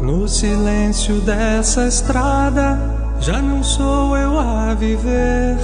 No 0.02 0.28
silêncio 0.28 1.22
dessa 1.22 1.88
estrada, 1.88 3.03
já 3.24 3.42
não 3.42 3.64
sou 3.64 4.18
eu 4.18 4.38
a 4.38 4.74
viver, 4.74 5.56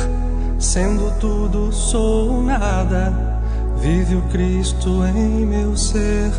sendo 0.58 1.12
tudo 1.20 1.74
sou 1.74 2.42
nada. 2.42 3.14
Vive 3.82 4.16
o 4.16 4.22
Cristo 4.24 5.04
em 5.06 5.46
meu 5.46 5.76
ser, 5.76 6.32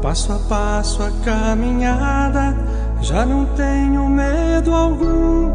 passo 0.00 0.32
a 0.32 0.38
passo 0.38 1.02
a 1.02 1.10
caminhada. 1.24 2.56
Já 3.00 3.26
não 3.26 3.44
tenho 3.56 4.08
medo 4.08 4.72
algum. 4.72 5.50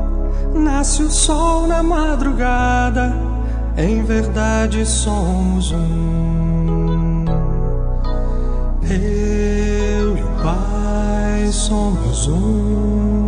Nasce 0.54 1.04
o 1.04 1.10
sol 1.10 1.68
na 1.68 1.82
madrugada, 1.82 3.16
em 3.78 4.04
verdade 4.04 4.86
somos 4.86 5.72
um. 5.72 7.24
Eu 8.84 10.18
e 10.18 10.22
o 10.22 10.44
Pai 10.44 11.48
somos 11.50 12.28
um. 12.28 13.27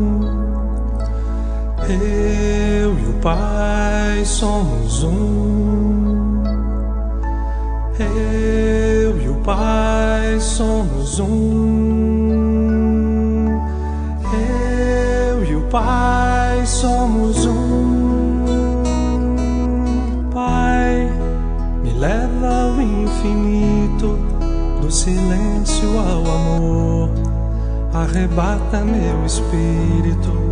Eu 1.91 2.99
e 2.99 3.06
o 3.08 3.13
Pai 3.19 4.23
somos 4.23 5.04
um. 5.04 6.43
Eu 7.99 9.19
e 9.19 9.28
o 9.28 9.34
Pai 9.43 10.39
somos 10.39 11.19
um. 11.19 12.39
Eu 14.32 15.43
e 15.43 15.56
o 15.56 15.62
Pai 15.63 16.63
somos 16.67 17.47
um. 17.47 18.84
Pai, 20.32 21.12
me 21.82 21.91
leva 21.93 22.65
ao 22.65 22.80
infinito, 22.80 24.15
do 24.80 24.91
silêncio 24.91 25.89
ao 25.97 26.21
amor. 26.21 27.10
Arrebata 27.91 28.86
meu 28.86 29.25
espírito 29.25 30.48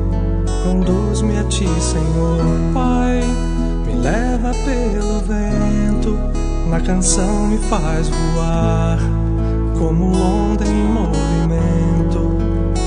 Conduz-me 0.63 1.37
a 1.37 1.43
ti, 1.45 1.67
Senhor, 1.79 2.39
Pai. 2.73 3.21
Me 3.85 3.93
leva 3.95 4.51
pelo 4.65 5.19
vento, 5.21 6.17
na 6.69 6.79
canção 6.79 7.47
me 7.47 7.57
faz 7.69 8.09
voar, 8.09 8.99
como 9.77 10.11
onda 10.15 10.65
em 10.65 10.83
movimento, 10.83 12.37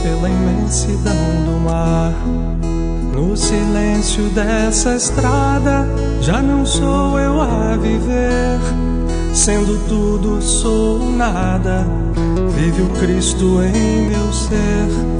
pela 0.02 0.28
imensidão 0.28 1.14
do 1.44 1.60
mar. 1.64 2.12
No 3.14 3.36
silêncio 3.36 4.24
dessa 4.30 4.96
estrada, 4.96 5.86
já 6.20 6.42
não 6.42 6.64
sou 6.64 7.18
eu 7.18 7.40
a 7.40 7.76
viver, 7.76 8.58
sendo 9.34 9.78
tudo 9.88 10.40
sou 10.40 11.10
nada. 11.10 11.86
Vive 12.54 12.82
o 12.82 12.88
Cristo 13.00 13.62
em 13.62 14.08
meu 14.08 14.32
ser 14.32 15.19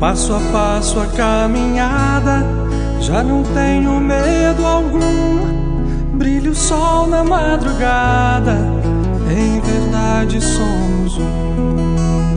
Passo 0.00 0.32
a 0.32 0.38
passo 0.52 1.00
a 1.00 1.06
caminhada, 1.06 2.46
já 3.00 3.20
não 3.24 3.42
tenho 3.42 3.98
medo 3.98 4.64
algum. 4.64 6.16
Brilha 6.16 6.52
o 6.52 6.54
sol 6.54 7.08
na 7.08 7.24
madrugada, 7.24 8.56
em 9.28 9.60
verdade 9.60 10.40
somos 10.40 11.18
um. 11.18 12.34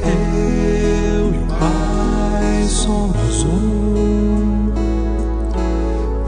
Eu 0.00 1.32
e 1.32 1.38
o 1.38 1.46
Pai 1.46 2.64
somos 2.68 3.44
um. 3.44 4.72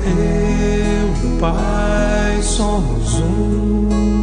Eu 0.06 1.24
e 1.24 1.34
o 1.34 1.40
Pai 1.40 2.40
somos 2.40 3.14
um. 3.18 4.13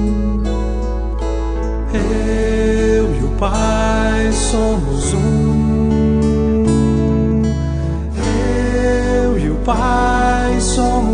somos 4.52 5.14
um. 5.14 6.42
Eu 9.24 9.40
e 9.40 9.50
o 9.50 9.56
Pai 9.64 10.60
somos 10.60 11.11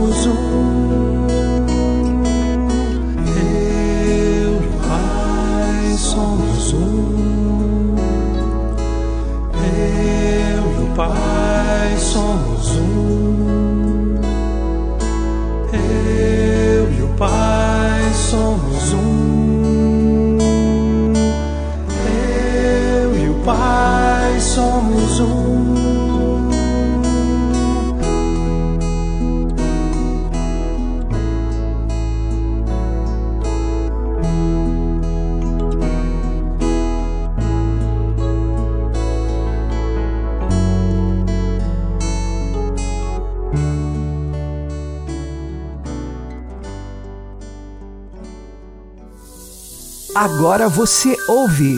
Agora 50.20 50.68
você 50.68 51.16
ouve 51.30 51.76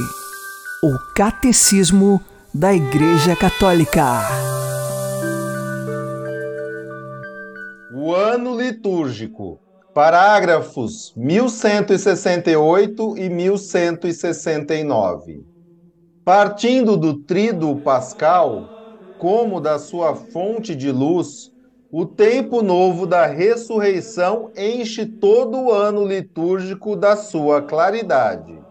o 0.81 0.97
Catecismo 1.13 2.21
da 2.53 2.73
Igreja 2.73 3.35
Católica. 3.35 4.21
O 7.93 8.15
ano 8.15 8.57
litúrgico. 8.57 9.59
Parágrafos 9.93 11.11
1168 11.17 13.17
e 13.17 13.29
1169. 13.29 15.45
Partindo 16.23 16.95
do 16.95 17.21
tríduo 17.23 17.81
pascal, 17.81 18.69
como 19.17 19.59
da 19.59 19.77
sua 19.77 20.15
fonte 20.15 20.73
de 20.73 20.93
luz, 20.93 21.51
o 21.91 22.05
tempo 22.05 22.61
novo 22.63 23.05
da 23.05 23.25
ressurreição 23.27 24.51
enche 24.55 25.05
todo 25.05 25.57
o 25.59 25.71
ano 25.71 26.03
litúrgico 26.05 26.95
da 26.95 27.15
sua 27.15 27.61
claridade. 27.61 28.63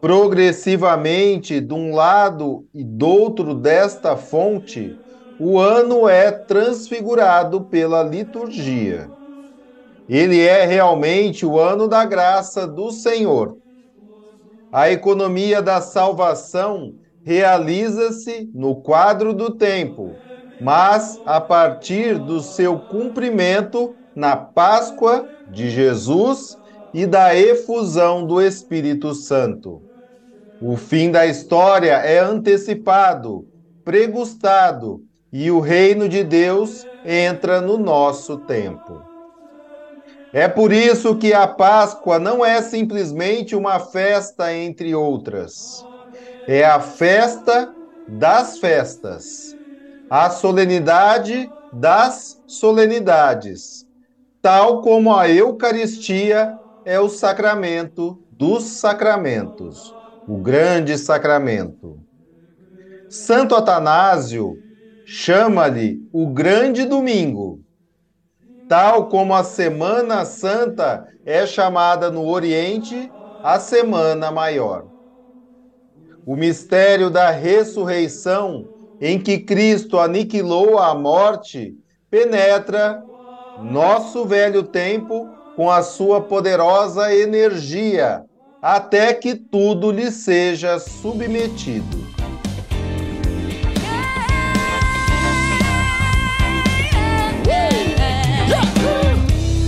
Progressivamente, 0.00 1.60
de 1.60 1.72
um 1.72 1.94
lado 1.94 2.66
e 2.74 2.84
do 2.84 3.06
outro 3.08 3.54
desta 3.54 4.16
fonte, 4.16 4.98
o 5.38 5.58
ano 5.58 6.06
é 6.08 6.30
transfigurado 6.30 7.64
pela 7.66 8.02
liturgia. 8.02 9.12
Ele 10.08 10.40
é 10.40 10.64
realmente 10.66 11.46
o 11.46 11.58
ano 11.58 11.88
da 11.88 12.04
graça 12.04 12.66
do 12.66 12.90
Senhor. 12.90 13.58
A 14.70 14.90
economia 14.90 15.62
da 15.62 15.80
salvação 15.80 16.94
realiza-se 17.24 18.50
no 18.52 18.82
quadro 18.82 19.32
do 19.32 19.56
tempo, 19.56 20.23
mas 20.64 21.20
a 21.26 21.42
partir 21.42 22.18
do 22.18 22.40
seu 22.40 22.80
cumprimento 22.80 23.98
na 24.14 24.34
Páscoa 24.34 25.28
de 25.46 25.68
Jesus 25.68 26.56
e 26.90 27.06
da 27.06 27.36
efusão 27.36 28.26
do 28.26 28.40
Espírito 28.40 29.14
Santo. 29.14 29.84
O 30.58 30.74
fim 30.74 31.10
da 31.10 31.26
história 31.26 31.92
é 31.96 32.18
antecipado, 32.18 33.46
pregustado, 33.84 35.04
e 35.30 35.50
o 35.50 35.60
reino 35.60 36.08
de 36.08 36.24
Deus 36.24 36.86
entra 37.04 37.60
no 37.60 37.76
nosso 37.76 38.38
tempo. 38.38 39.06
É 40.32 40.48
por 40.48 40.72
isso 40.72 41.18
que 41.18 41.34
a 41.34 41.46
Páscoa 41.46 42.18
não 42.18 42.42
é 42.42 42.62
simplesmente 42.62 43.54
uma 43.54 43.78
festa 43.78 44.54
entre 44.54 44.94
outras. 44.94 45.86
É 46.46 46.64
a 46.64 46.80
festa 46.80 47.74
das 48.06 48.58
festas, 48.58 49.53
a 50.16 50.30
solenidade 50.30 51.52
das 51.72 52.40
solenidades, 52.46 53.84
tal 54.40 54.80
como 54.80 55.12
a 55.12 55.28
Eucaristia 55.28 56.56
é 56.84 57.00
o 57.00 57.08
sacramento 57.08 58.22
dos 58.30 58.62
sacramentos, 58.62 59.92
o 60.24 60.38
grande 60.38 60.96
sacramento. 60.96 61.98
Santo 63.08 63.56
Atanásio 63.56 64.56
chama-lhe 65.04 65.98
o 66.12 66.28
grande 66.28 66.84
domingo 66.84 67.60
tal 68.68 69.08
como 69.08 69.34
a 69.34 69.42
Semana 69.42 70.24
Santa 70.24 71.08
é 71.26 71.44
chamada 71.44 72.08
no 72.08 72.24
Oriente 72.28 73.12
a 73.42 73.58
Semana 73.58 74.30
Maior. 74.30 74.86
O 76.24 76.36
mistério 76.36 77.10
da 77.10 77.30
ressurreição, 77.30 78.73
em 79.04 79.18
que 79.18 79.36
Cristo 79.36 79.98
aniquilou 79.98 80.78
a 80.78 80.94
morte, 80.94 81.74
penetra 82.10 83.04
nosso 83.60 84.24
velho 84.24 84.62
tempo 84.62 85.28
com 85.54 85.70
a 85.70 85.82
sua 85.82 86.22
poderosa 86.22 87.14
energia, 87.14 88.24
até 88.62 89.12
que 89.12 89.34
tudo 89.34 89.90
lhe 89.90 90.10
seja 90.10 90.78
submetido. 90.78 92.02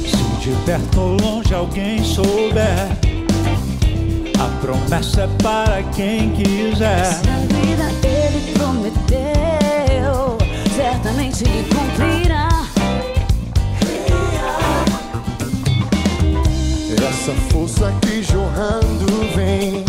Se 0.06 0.40
de 0.40 0.56
perto 0.64 0.98
ou 0.98 1.16
longe 1.20 1.54
alguém 1.54 2.02
souber, 2.02 2.88
a 4.40 4.60
promessa 4.62 5.24
é 5.24 5.42
para 5.42 5.82
quem 5.94 6.32
quiser. 6.32 8.15
Prometeu, 8.66 10.36
certamente 10.74 11.44
lhe 11.44 11.62
cumprirá. 11.64 12.48
Essa 17.08 17.32
força 17.50 17.92
que 18.02 18.22
jorrando 18.22 19.06
vem, 19.34 19.84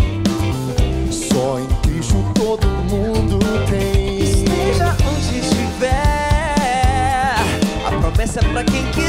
só 1.10 1.58
em 1.58 1.66
Cristo 1.82 2.24
todo 2.34 2.66
mundo 2.68 3.38
tem. 3.68 4.20
Esteja 4.20 4.96
onde 5.08 5.38
estiver, 5.40 7.34
a 7.84 7.90
promessa 8.00 8.40
é 8.40 8.42
pra 8.44 8.64
quem 8.64 8.84
quiser. 8.92 9.07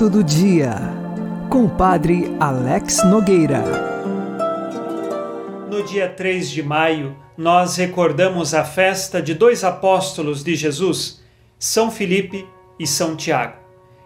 Santo 0.00 0.16
do 0.16 0.24
Dia, 0.24 0.76
com 1.50 1.66
o 1.66 1.68
Padre 1.68 2.34
Alex 2.40 3.04
Nogueira. 3.04 3.62
No 5.70 5.82
dia 5.82 6.08
3 6.08 6.50
de 6.50 6.62
maio, 6.62 7.14
nós 7.36 7.76
recordamos 7.76 8.54
a 8.54 8.64
festa 8.64 9.20
de 9.20 9.34
dois 9.34 9.62
apóstolos 9.62 10.42
de 10.42 10.56
Jesus, 10.56 11.20
São 11.58 11.90
Filipe 11.90 12.48
e 12.78 12.86
São 12.86 13.14
Tiago. 13.14 13.58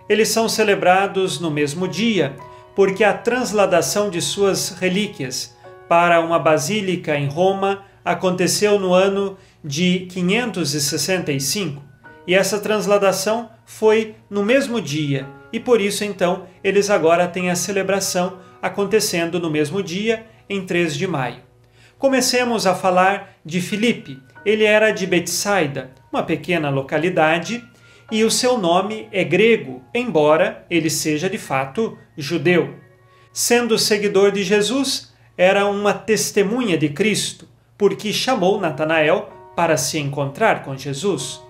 Eles 0.08 0.30
são 0.30 0.48
celebrados 0.48 1.38
no 1.38 1.48
mesmo 1.48 1.86
dia, 1.86 2.34
porque 2.74 3.04
a 3.04 3.14
transladação 3.14 4.10
de 4.10 4.20
suas 4.20 4.70
relíquias 4.70 5.56
para 5.88 6.20
uma 6.20 6.40
basílica 6.40 7.16
em 7.16 7.28
Roma 7.28 7.84
aconteceu 8.04 8.80
no 8.80 8.92
ano 8.92 9.36
de 9.62 10.08
565, 10.10 11.80
e 12.26 12.34
essa 12.34 12.58
transladação 12.58 13.48
foi 13.64 14.16
no 14.28 14.44
mesmo 14.44 14.80
dia, 14.80 15.24
e 15.54 15.60
por 15.60 15.80
isso 15.80 16.02
então 16.02 16.48
eles 16.64 16.90
agora 16.90 17.28
têm 17.28 17.48
a 17.48 17.54
celebração 17.54 18.40
acontecendo 18.60 19.38
no 19.38 19.48
mesmo 19.48 19.84
dia, 19.84 20.26
em 20.50 20.66
3 20.66 20.96
de 20.96 21.06
maio. 21.06 21.42
Comecemos 21.96 22.66
a 22.66 22.74
falar 22.74 23.36
de 23.44 23.60
Filipe. 23.60 24.20
Ele 24.44 24.64
era 24.64 24.90
de 24.90 25.06
Betsaida, 25.06 25.92
uma 26.12 26.24
pequena 26.24 26.70
localidade, 26.70 27.64
e 28.10 28.24
o 28.24 28.32
seu 28.32 28.58
nome 28.58 29.08
é 29.12 29.22
grego, 29.22 29.80
embora 29.94 30.66
ele 30.68 30.90
seja 30.90 31.30
de 31.30 31.38
fato 31.38 31.96
judeu. 32.18 32.74
Sendo 33.32 33.78
seguidor 33.78 34.32
de 34.32 34.42
Jesus, 34.42 35.14
era 35.38 35.66
uma 35.66 35.94
testemunha 35.94 36.76
de 36.76 36.88
Cristo, 36.88 37.48
porque 37.78 38.12
chamou 38.12 38.60
Natanael 38.60 39.30
para 39.54 39.76
se 39.76 40.00
encontrar 40.00 40.64
com 40.64 40.76
Jesus. 40.76 41.40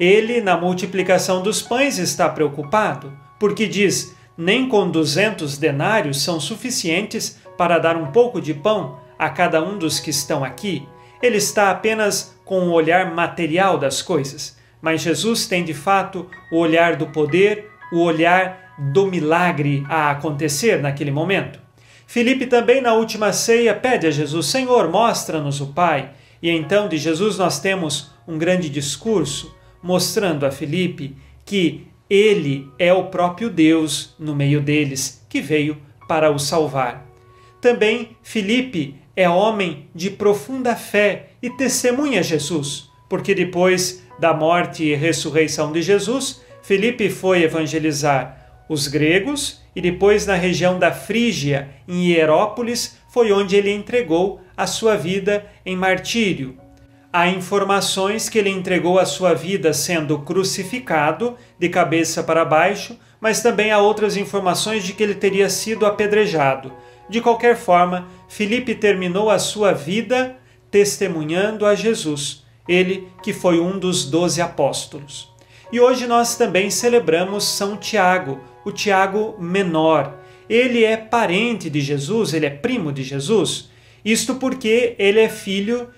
Ele, 0.00 0.40
na 0.40 0.56
multiplicação 0.56 1.40
dos 1.40 1.62
pães, 1.62 1.98
está 1.98 2.28
preocupado, 2.28 3.16
porque 3.38 3.66
diz: 3.66 4.14
nem 4.36 4.68
com 4.68 4.90
duzentos 4.90 5.56
denários 5.58 6.22
são 6.22 6.40
suficientes 6.40 7.38
para 7.56 7.78
dar 7.78 7.96
um 7.96 8.06
pouco 8.06 8.40
de 8.40 8.52
pão 8.52 8.98
a 9.18 9.28
cada 9.28 9.62
um 9.62 9.78
dos 9.78 10.00
que 10.00 10.10
estão 10.10 10.44
aqui. 10.44 10.86
Ele 11.22 11.36
está 11.36 11.70
apenas 11.70 12.36
com 12.44 12.68
o 12.68 12.72
olhar 12.72 13.14
material 13.14 13.78
das 13.78 14.02
coisas, 14.02 14.56
mas 14.82 15.00
Jesus 15.00 15.46
tem 15.46 15.64
de 15.64 15.72
fato 15.72 16.28
o 16.50 16.58
olhar 16.58 16.96
do 16.96 17.06
poder, 17.06 17.70
o 17.92 18.00
olhar 18.00 18.74
do 18.92 19.06
milagre 19.06 19.84
a 19.88 20.10
acontecer 20.10 20.82
naquele 20.82 21.10
momento. 21.10 21.60
Filipe 22.06 22.46
também 22.46 22.80
na 22.80 22.92
última 22.92 23.32
ceia 23.32 23.74
pede 23.74 24.06
a 24.06 24.10
Jesus: 24.10 24.46
Senhor, 24.46 24.90
mostra-nos 24.90 25.60
o 25.60 25.68
Pai. 25.68 26.10
E 26.42 26.50
então 26.50 26.88
de 26.88 26.98
Jesus 26.98 27.38
nós 27.38 27.58
temos 27.58 28.10
um 28.28 28.36
grande 28.36 28.68
discurso 28.68 29.54
mostrando 29.82 30.44
a 30.44 30.50
Filipe 30.50 31.16
que 31.44 31.86
ele 32.08 32.68
é 32.78 32.92
o 32.92 33.04
próprio 33.04 33.50
Deus 33.50 34.14
no 34.18 34.34
meio 34.34 34.60
deles, 34.60 35.24
que 35.28 35.40
veio 35.40 35.76
para 36.06 36.30
o 36.30 36.38
salvar. 36.38 37.06
Também 37.60 38.16
Filipe 38.22 38.96
é 39.16 39.28
homem 39.28 39.88
de 39.94 40.10
profunda 40.10 40.76
fé 40.76 41.30
e 41.42 41.48
testemunha 41.50 42.22
Jesus, 42.22 42.88
porque 43.08 43.34
depois 43.34 44.02
da 44.18 44.34
morte 44.34 44.84
e 44.84 44.94
ressurreição 44.94 45.72
de 45.72 45.82
Jesus, 45.82 46.42
Filipe 46.62 47.08
foi 47.08 47.42
evangelizar 47.42 48.64
os 48.68 48.88
gregos 48.88 49.62
e 49.74 49.80
depois 49.80 50.26
na 50.26 50.34
região 50.34 50.78
da 50.78 50.92
Frígia, 50.92 51.68
em 51.86 52.10
Hierópolis, 52.10 52.98
foi 53.08 53.32
onde 53.32 53.56
ele 53.56 53.70
entregou 53.70 54.40
a 54.56 54.66
sua 54.66 54.96
vida 54.96 55.46
em 55.64 55.76
martírio. 55.76 56.56
Há 57.16 57.28
informações 57.28 58.28
que 58.28 58.36
ele 58.36 58.50
entregou 58.50 58.98
a 58.98 59.06
sua 59.06 59.34
vida 59.34 59.72
sendo 59.72 60.18
crucificado 60.18 61.36
de 61.56 61.68
cabeça 61.68 62.24
para 62.24 62.44
baixo, 62.44 62.98
mas 63.20 63.40
também 63.40 63.70
há 63.70 63.78
outras 63.78 64.16
informações 64.16 64.82
de 64.82 64.92
que 64.94 65.00
ele 65.04 65.14
teria 65.14 65.48
sido 65.48 65.86
apedrejado. 65.86 66.72
De 67.08 67.20
qualquer 67.20 67.56
forma, 67.56 68.08
Filipe 68.28 68.74
terminou 68.74 69.30
a 69.30 69.38
sua 69.38 69.70
vida 69.70 70.36
testemunhando 70.72 71.64
a 71.64 71.76
Jesus, 71.76 72.44
ele 72.66 73.06
que 73.22 73.32
foi 73.32 73.60
um 73.60 73.78
dos 73.78 74.04
doze 74.10 74.42
apóstolos. 74.42 75.32
E 75.70 75.78
hoje 75.78 76.08
nós 76.08 76.34
também 76.34 76.68
celebramos 76.68 77.44
São 77.44 77.76
Tiago, 77.76 78.40
o 78.64 78.72
Tiago 78.72 79.36
menor. 79.38 80.18
Ele 80.50 80.82
é 80.82 80.96
parente 80.96 81.70
de 81.70 81.80
Jesus, 81.80 82.34
ele 82.34 82.46
é 82.46 82.50
primo 82.50 82.90
de 82.90 83.04
Jesus. 83.04 83.70
Isto 84.04 84.34
porque 84.34 84.96
ele 84.98 85.20
é 85.20 85.28
filho 85.28 85.86
de 85.86 85.94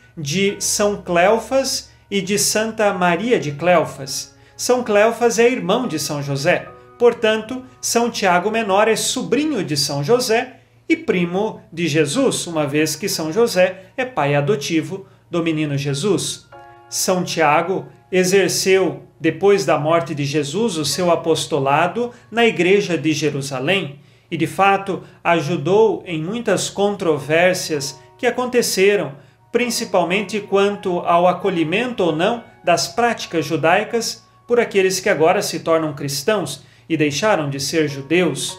São 0.58 1.02
Cleofas 1.02 1.90
e 2.10 2.22
de 2.22 2.38
Santa 2.38 2.92
Maria 2.94 3.38
de 3.38 3.52
Cleofas. 3.52 4.34
São 4.56 4.82
Cleofas 4.82 5.38
é 5.38 5.46
irmão 5.48 5.86
de 5.86 5.98
São 5.98 6.22
José. 6.22 6.68
Portanto, 6.98 7.62
São 7.80 8.10
Tiago 8.10 8.50
Menor 8.50 8.88
é 8.88 8.96
sobrinho 8.96 9.62
de 9.62 9.76
São 9.76 10.02
José 10.02 10.60
e 10.88 10.96
primo 10.96 11.60
de 11.70 11.86
Jesus, 11.86 12.46
uma 12.46 12.66
vez 12.66 12.96
que 12.96 13.08
São 13.08 13.30
José 13.30 13.90
é 13.96 14.04
pai 14.04 14.34
adotivo 14.34 15.06
do 15.30 15.42
menino 15.42 15.76
Jesus. 15.76 16.48
São 16.88 17.22
Tiago 17.22 17.86
exerceu, 18.10 19.02
depois 19.20 19.66
da 19.66 19.78
morte 19.78 20.14
de 20.14 20.24
Jesus, 20.24 20.78
o 20.78 20.84
seu 20.84 21.10
apostolado 21.10 22.12
na 22.30 22.46
Igreja 22.46 22.96
de 22.96 23.12
Jerusalém 23.12 24.00
e, 24.30 24.36
de 24.36 24.46
fato, 24.46 25.02
ajudou 25.22 26.02
em 26.06 26.22
muitas 26.22 26.70
controvérsias 26.70 28.00
que 28.16 28.26
aconteceram, 28.26 29.12
principalmente 29.50 30.40
quanto 30.40 31.00
ao 31.00 31.26
acolhimento 31.26 32.02
ou 32.02 32.14
não 32.14 32.44
das 32.62 32.88
práticas 32.88 33.44
judaicas 33.44 34.24
por 34.46 34.60
aqueles 34.60 35.00
que 35.00 35.08
agora 35.08 35.42
se 35.42 35.60
tornam 35.60 35.94
cristãos 35.94 36.64
e 36.88 36.96
deixaram 36.96 37.50
de 37.50 37.58
ser 37.58 37.88
judeus. 37.88 38.58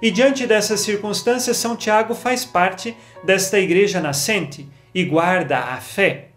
E 0.00 0.10
diante 0.10 0.46
dessas 0.46 0.80
circunstâncias, 0.80 1.56
São 1.56 1.76
Tiago 1.76 2.14
faz 2.14 2.44
parte 2.44 2.96
desta 3.24 3.58
igreja 3.58 4.00
nascente 4.00 4.68
e 4.94 5.04
guarda 5.04 5.58
a 5.58 5.76
fé. 5.76 6.28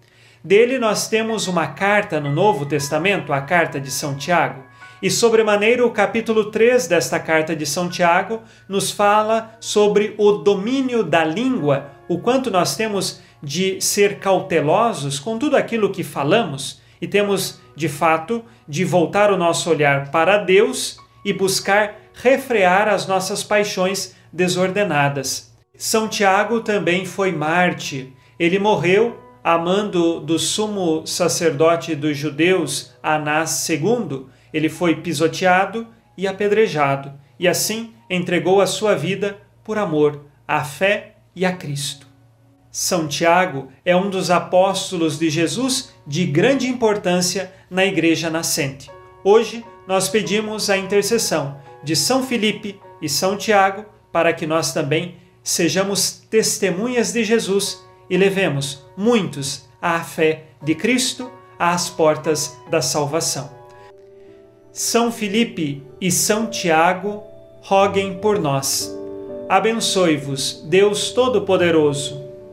Dele 0.44 0.80
nós 0.80 1.10
temos 1.10 1.48
uma 1.48 1.68
carta 1.68 2.20
no 2.20 2.32
Novo 2.32 2.66
Testamento, 2.66 3.34
a 3.34 3.42
carta 3.42 3.80
de 3.80 3.92
São 3.92 4.16
Tiago. 4.16 4.64
E 5.02 5.10
sobremaneira 5.10 5.86
o 5.86 5.92
capítulo 5.92 6.52
3 6.52 6.88
desta 6.88 7.20
carta 7.20 7.56
de 7.56 7.66
São 7.66 7.90
Tiago 7.90 8.42
nos 8.68 8.92
fala 8.92 9.58
sobre 9.60 10.14
o 10.18 10.34
domínio 10.34 11.04
da 11.04 11.24
língua, 11.24 11.92
o 12.08 12.20
quanto 12.20 12.52
nós 12.52 12.76
temos 12.76 13.22
de 13.42 13.80
ser 13.82 14.20
cautelosos 14.20 15.20
com 15.20 15.38
tudo 15.38 15.56
aquilo 15.56 15.92
que 15.92 16.04
falamos 16.04 16.82
e 17.02 17.08
temos, 17.08 17.60
de 17.76 17.88
fato, 17.88 18.44
de 18.68 18.84
voltar 18.84 19.32
o 19.32 19.38
nosso 19.38 19.70
olhar 19.70 20.12
para 20.12 20.38
Deus 20.38 20.98
e 21.24 21.32
buscar 21.32 21.96
refrear 22.14 22.88
as 22.88 23.08
nossas 23.08 23.44
paixões 23.44 24.16
desordenadas. 24.32 25.54
São 25.78 26.08
Tiago 26.08 26.60
também 26.60 27.06
foi 27.06 27.32
mártir. 27.32 28.12
Ele 28.38 28.60
morreu 28.60 29.18
amando 29.44 30.20
do 30.20 30.38
sumo 30.38 31.08
sacerdote 31.08 31.96
dos 31.96 32.18
judeus, 32.18 32.94
Anás 33.02 33.68
II, 33.70 34.26
ele 34.54 34.68
foi 34.68 34.96
pisoteado 34.96 35.88
e 36.18 36.28
apedrejado, 36.28 37.14
e 37.40 37.48
assim 37.48 37.94
entregou 38.10 38.60
a 38.60 38.68
sua 38.68 38.96
vida 38.96 39.38
por 39.64 39.78
amor 39.78 40.26
à 40.48 40.64
fé 40.64 41.16
e 41.36 41.46
a 41.46 41.54
Cristo. 41.54 42.09
São 42.72 43.08
Tiago 43.08 43.70
é 43.84 43.96
um 43.96 44.10
dos 44.10 44.30
apóstolos 44.30 45.18
de 45.18 45.30
Jesus 45.30 45.92
de 46.06 46.26
grande 46.26 46.68
importância 46.68 47.52
na 47.70 47.84
Igreja 47.84 48.30
nascente. 48.30 48.92
Hoje 49.24 49.66
nós 49.88 50.08
pedimos 50.08 50.70
a 50.70 50.78
intercessão 50.78 51.60
de 51.84 51.96
São 51.96 52.24
Filipe 52.24 52.80
e 53.02 53.10
São 53.10 53.36
Tiago 53.36 53.86
para 54.12 54.34
que 54.34 54.46
nós 54.46 54.72
também 54.72 55.16
sejamos 55.44 56.12
testemunhas 56.30 57.12
de 57.12 57.24
Jesus 57.24 57.84
e 58.08 58.16
levemos 58.18 58.86
muitos 58.96 59.68
à 59.82 60.00
fé 60.02 60.44
de 60.62 60.76
Cristo 60.76 61.32
às 61.58 61.90
portas 61.90 62.56
da 62.70 62.82
salvação. 62.82 63.50
São 64.72 65.12
Filipe 65.12 65.84
e 66.00 66.12
São 66.12 66.48
Tiago, 66.48 67.24
roguem 67.62 68.20
por 68.20 68.40
nós. 68.40 68.96
Abençoe-vos, 69.50 70.64
Deus 70.68 71.12
Todo-Poderoso, 71.12 72.29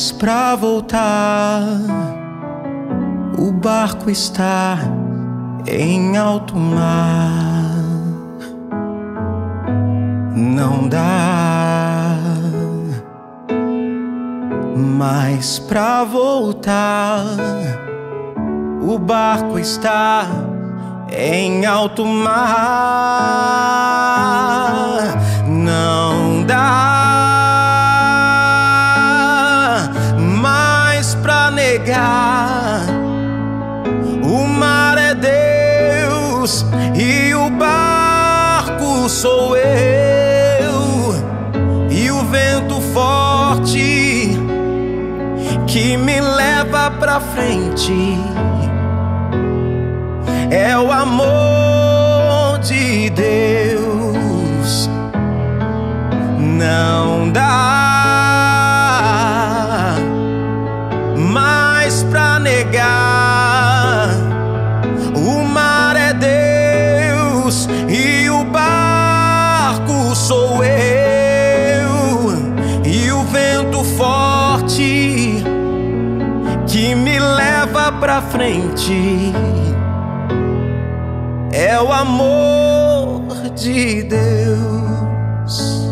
Mais 0.00 0.12
pra 0.12 0.56
voltar. 0.56 1.62
O 3.38 3.52
barco 3.52 4.10
está 4.10 4.78
em 5.66 6.16
alto 6.16 6.56
mar. 6.56 7.60
não 10.34 10.88
dá 10.88 12.16
mais 14.74 15.58
pra 15.58 16.02
voltar. 16.04 17.26
O 18.80 18.98
barco 18.98 19.58
está 19.58 20.26
em 21.12 21.66
alto 21.66 22.06
mar. 22.06 22.40
Não 25.46 26.42
dá 26.46 26.99
negar. 32.00 32.86
O 34.22 34.46
mar 34.46 34.96
é 34.98 35.14
Deus 35.14 36.64
e 36.94 37.34
o 37.34 37.50
barco 37.50 39.08
sou 39.08 39.56
eu. 39.56 41.14
E 41.90 42.10
o 42.10 42.22
vento 42.24 42.80
forte 42.92 44.38
que 45.66 45.96
me 45.96 46.20
leva 46.20 46.90
pra 46.98 47.20
frente 47.20 48.18
é 50.50 50.76
o 50.76 50.90
amor 50.90 52.58
de 52.60 53.10
Deus. 53.10 54.88
Não 56.38 57.30
dá 57.30 57.89
frente 78.40 79.34
é 81.52 81.78
o 81.78 81.92
amor 81.92 83.50
de 83.54 84.02
Deus. 84.04 85.90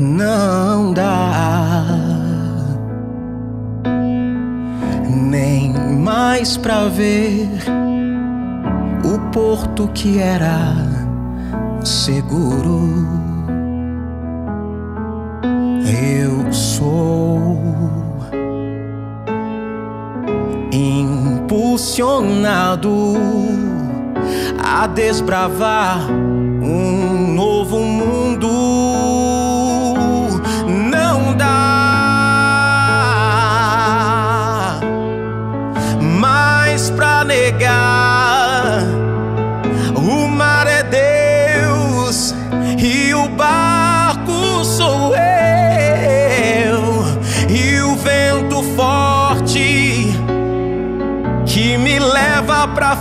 Não 0.00 0.94
dá 0.94 1.34
nem 5.04 5.74
mais 5.74 6.56
pra 6.56 6.88
ver 6.88 7.50
porto 9.38 9.86
que 9.94 10.18
era 10.18 10.74
seguro. 11.84 13.06
Eu 15.86 16.52
sou 16.52 17.56
impulsionado 20.72 23.14
a 24.60 24.88
desbravar 24.88 26.00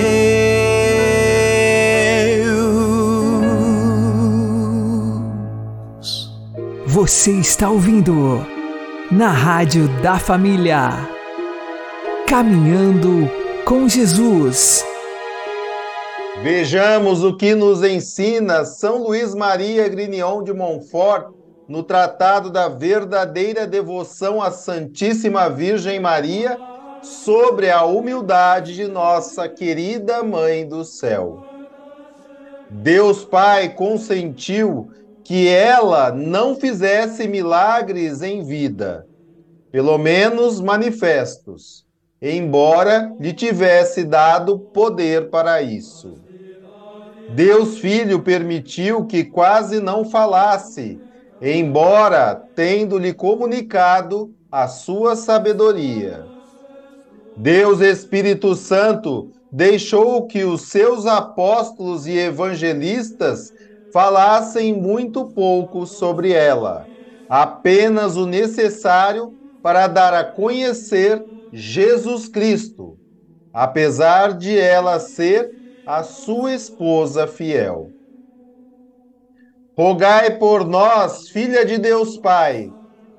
Você 6.87 7.31
está 7.33 7.71
ouvindo 7.71 8.47
na 9.11 9.31
Rádio 9.31 9.89
da 10.03 10.19
Família. 10.19 11.09
Caminhando 12.27 13.31
com 13.65 13.89
Jesus. 13.89 14.88
Vejamos 16.41 17.25
o 17.25 17.37
que 17.37 17.53
nos 17.53 17.83
ensina 17.83 18.65
São 18.65 19.03
Luís 19.03 19.35
Maria 19.35 19.89
Grignion 19.89 20.45
de 20.45 20.53
Montfort 20.53 21.27
no 21.67 21.83
Tratado 21.83 22.49
da 22.49 22.69
Verdadeira 22.69 23.67
Devoção 23.67 24.41
à 24.41 24.53
Santíssima 24.53 25.51
Virgem 25.51 25.99
Maria 25.99 26.57
sobre 27.01 27.71
a 27.71 27.85
humildade 27.85 28.77
de 28.77 28.87
nossa 28.87 29.49
querida 29.49 30.23
Mãe 30.23 30.67
do 30.67 30.85
Céu. 30.85 31.43
Deus 32.71 33.25
Pai 33.25 33.75
consentiu 33.75 34.87
que 35.25 35.49
ela 35.49 36.13
não 36.13 36.55
fizesse 36.55 37.27
milagres 37.27 38.23
em 38.23 38.45
vida, 38.45 39.05
pelo 39.73 39.99
menos 39.99 40.61
manifestos, 40.61 41.85
embora 42.23 43.13
lhe 43.19 43.33
tivesse 43.33 44.05
dado 44.05 44.61
poder 44.73 45.31
para 45.31 45.61
isso. 45.61 46.28
Deus 47.29 47.79
Filho 47.79 48.23
permitiu 48.23 49.05
que 49.07 49.23
quase 49.23 49.81
não 49.81 50.03
falasse, 50.03 51.03
embora 51.39 52.35
tendo-lhe 52.55 53.13
comunicado 53.13 54.35
a 54.51 54.67
sua 54.67 55.15
sabedoria. 55.15 56.31
Deus 57.37 57.81
Espírito 57.81 58.55
Santo 58.55 59.31
deixou 59.53 60.27
que 60.27 60.43
os 60.43 60.63
seus 60.71 61.05
apóstolos 61.05 62.07
e 62.07 62.17
evangelistas 62.17 63.53
falassem 63.93 64.73
muito 64.73 65.31
pouco 65.33 65.87
sobre 65.87 66.33
ela, 66.33 66.89
apenas 67.29 68.17
o 68.17 68.27
necessário 68.27 69.35
para 69.61 69.87
dar 69.87 70.15
a 70.15 70.25
conhecer 70.25 71.23
Jesus 71.53 72.27
Cristo, 72.27 72.99
apesar 73.53 74.33
de 74.33 74.59
ela 74.59 74.99
ser 74.99 75.58
a 75.89 76.03
sua 76.03 76.53
esposa 76.53 77.27
fiel. 77.27 77.91
Rogai 79.75 80.37
por 80.39 80.67
nós, 80.67 81.31
filha 81.31 81.65
de 81.65 81.79
Deus 81.79 82.19
Pai, 82.19 82.71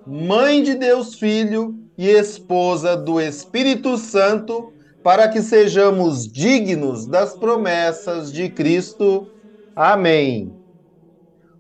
mãe 0.05 0.61
de 0.61 0.75
Deus 0.75 1.15
Filho 1.15 1.73
e 1.97 2.07
esposa 2.07 2.95
do 2.95 3.19
Espírito 3.19 3.97
Santo, 3.97 4.71
para 5.01 5.27
que 5.27 5.41
sejamos 5.41 6.31
dignos 6.31 7.07
das 7.07 7.35
promessas 7.35 8.31
de 8.31 8.49
Cristo. 8.49 9.27
Amém. 9.75 10.53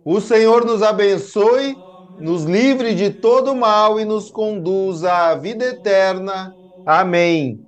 O 0.05 0.21
Senhor 0.21 0.63
nos 0.63 0.83
abençoe, 0.83 1.75
nos 2.19 2.43
livre 2.43 2.93
de 2.93 3.09
todo 3.09 3.55
mal 3.55 3.99
e 3.99 4.05
nos 4.05 4.29
conduza 4.29 5.11
à 5.11 5.33
vida 5.33 5.65
eterna. 5.65 6.55
Amém. 6.85 7.67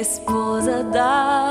Esposa 0.00 0.82
da 0.82 1.49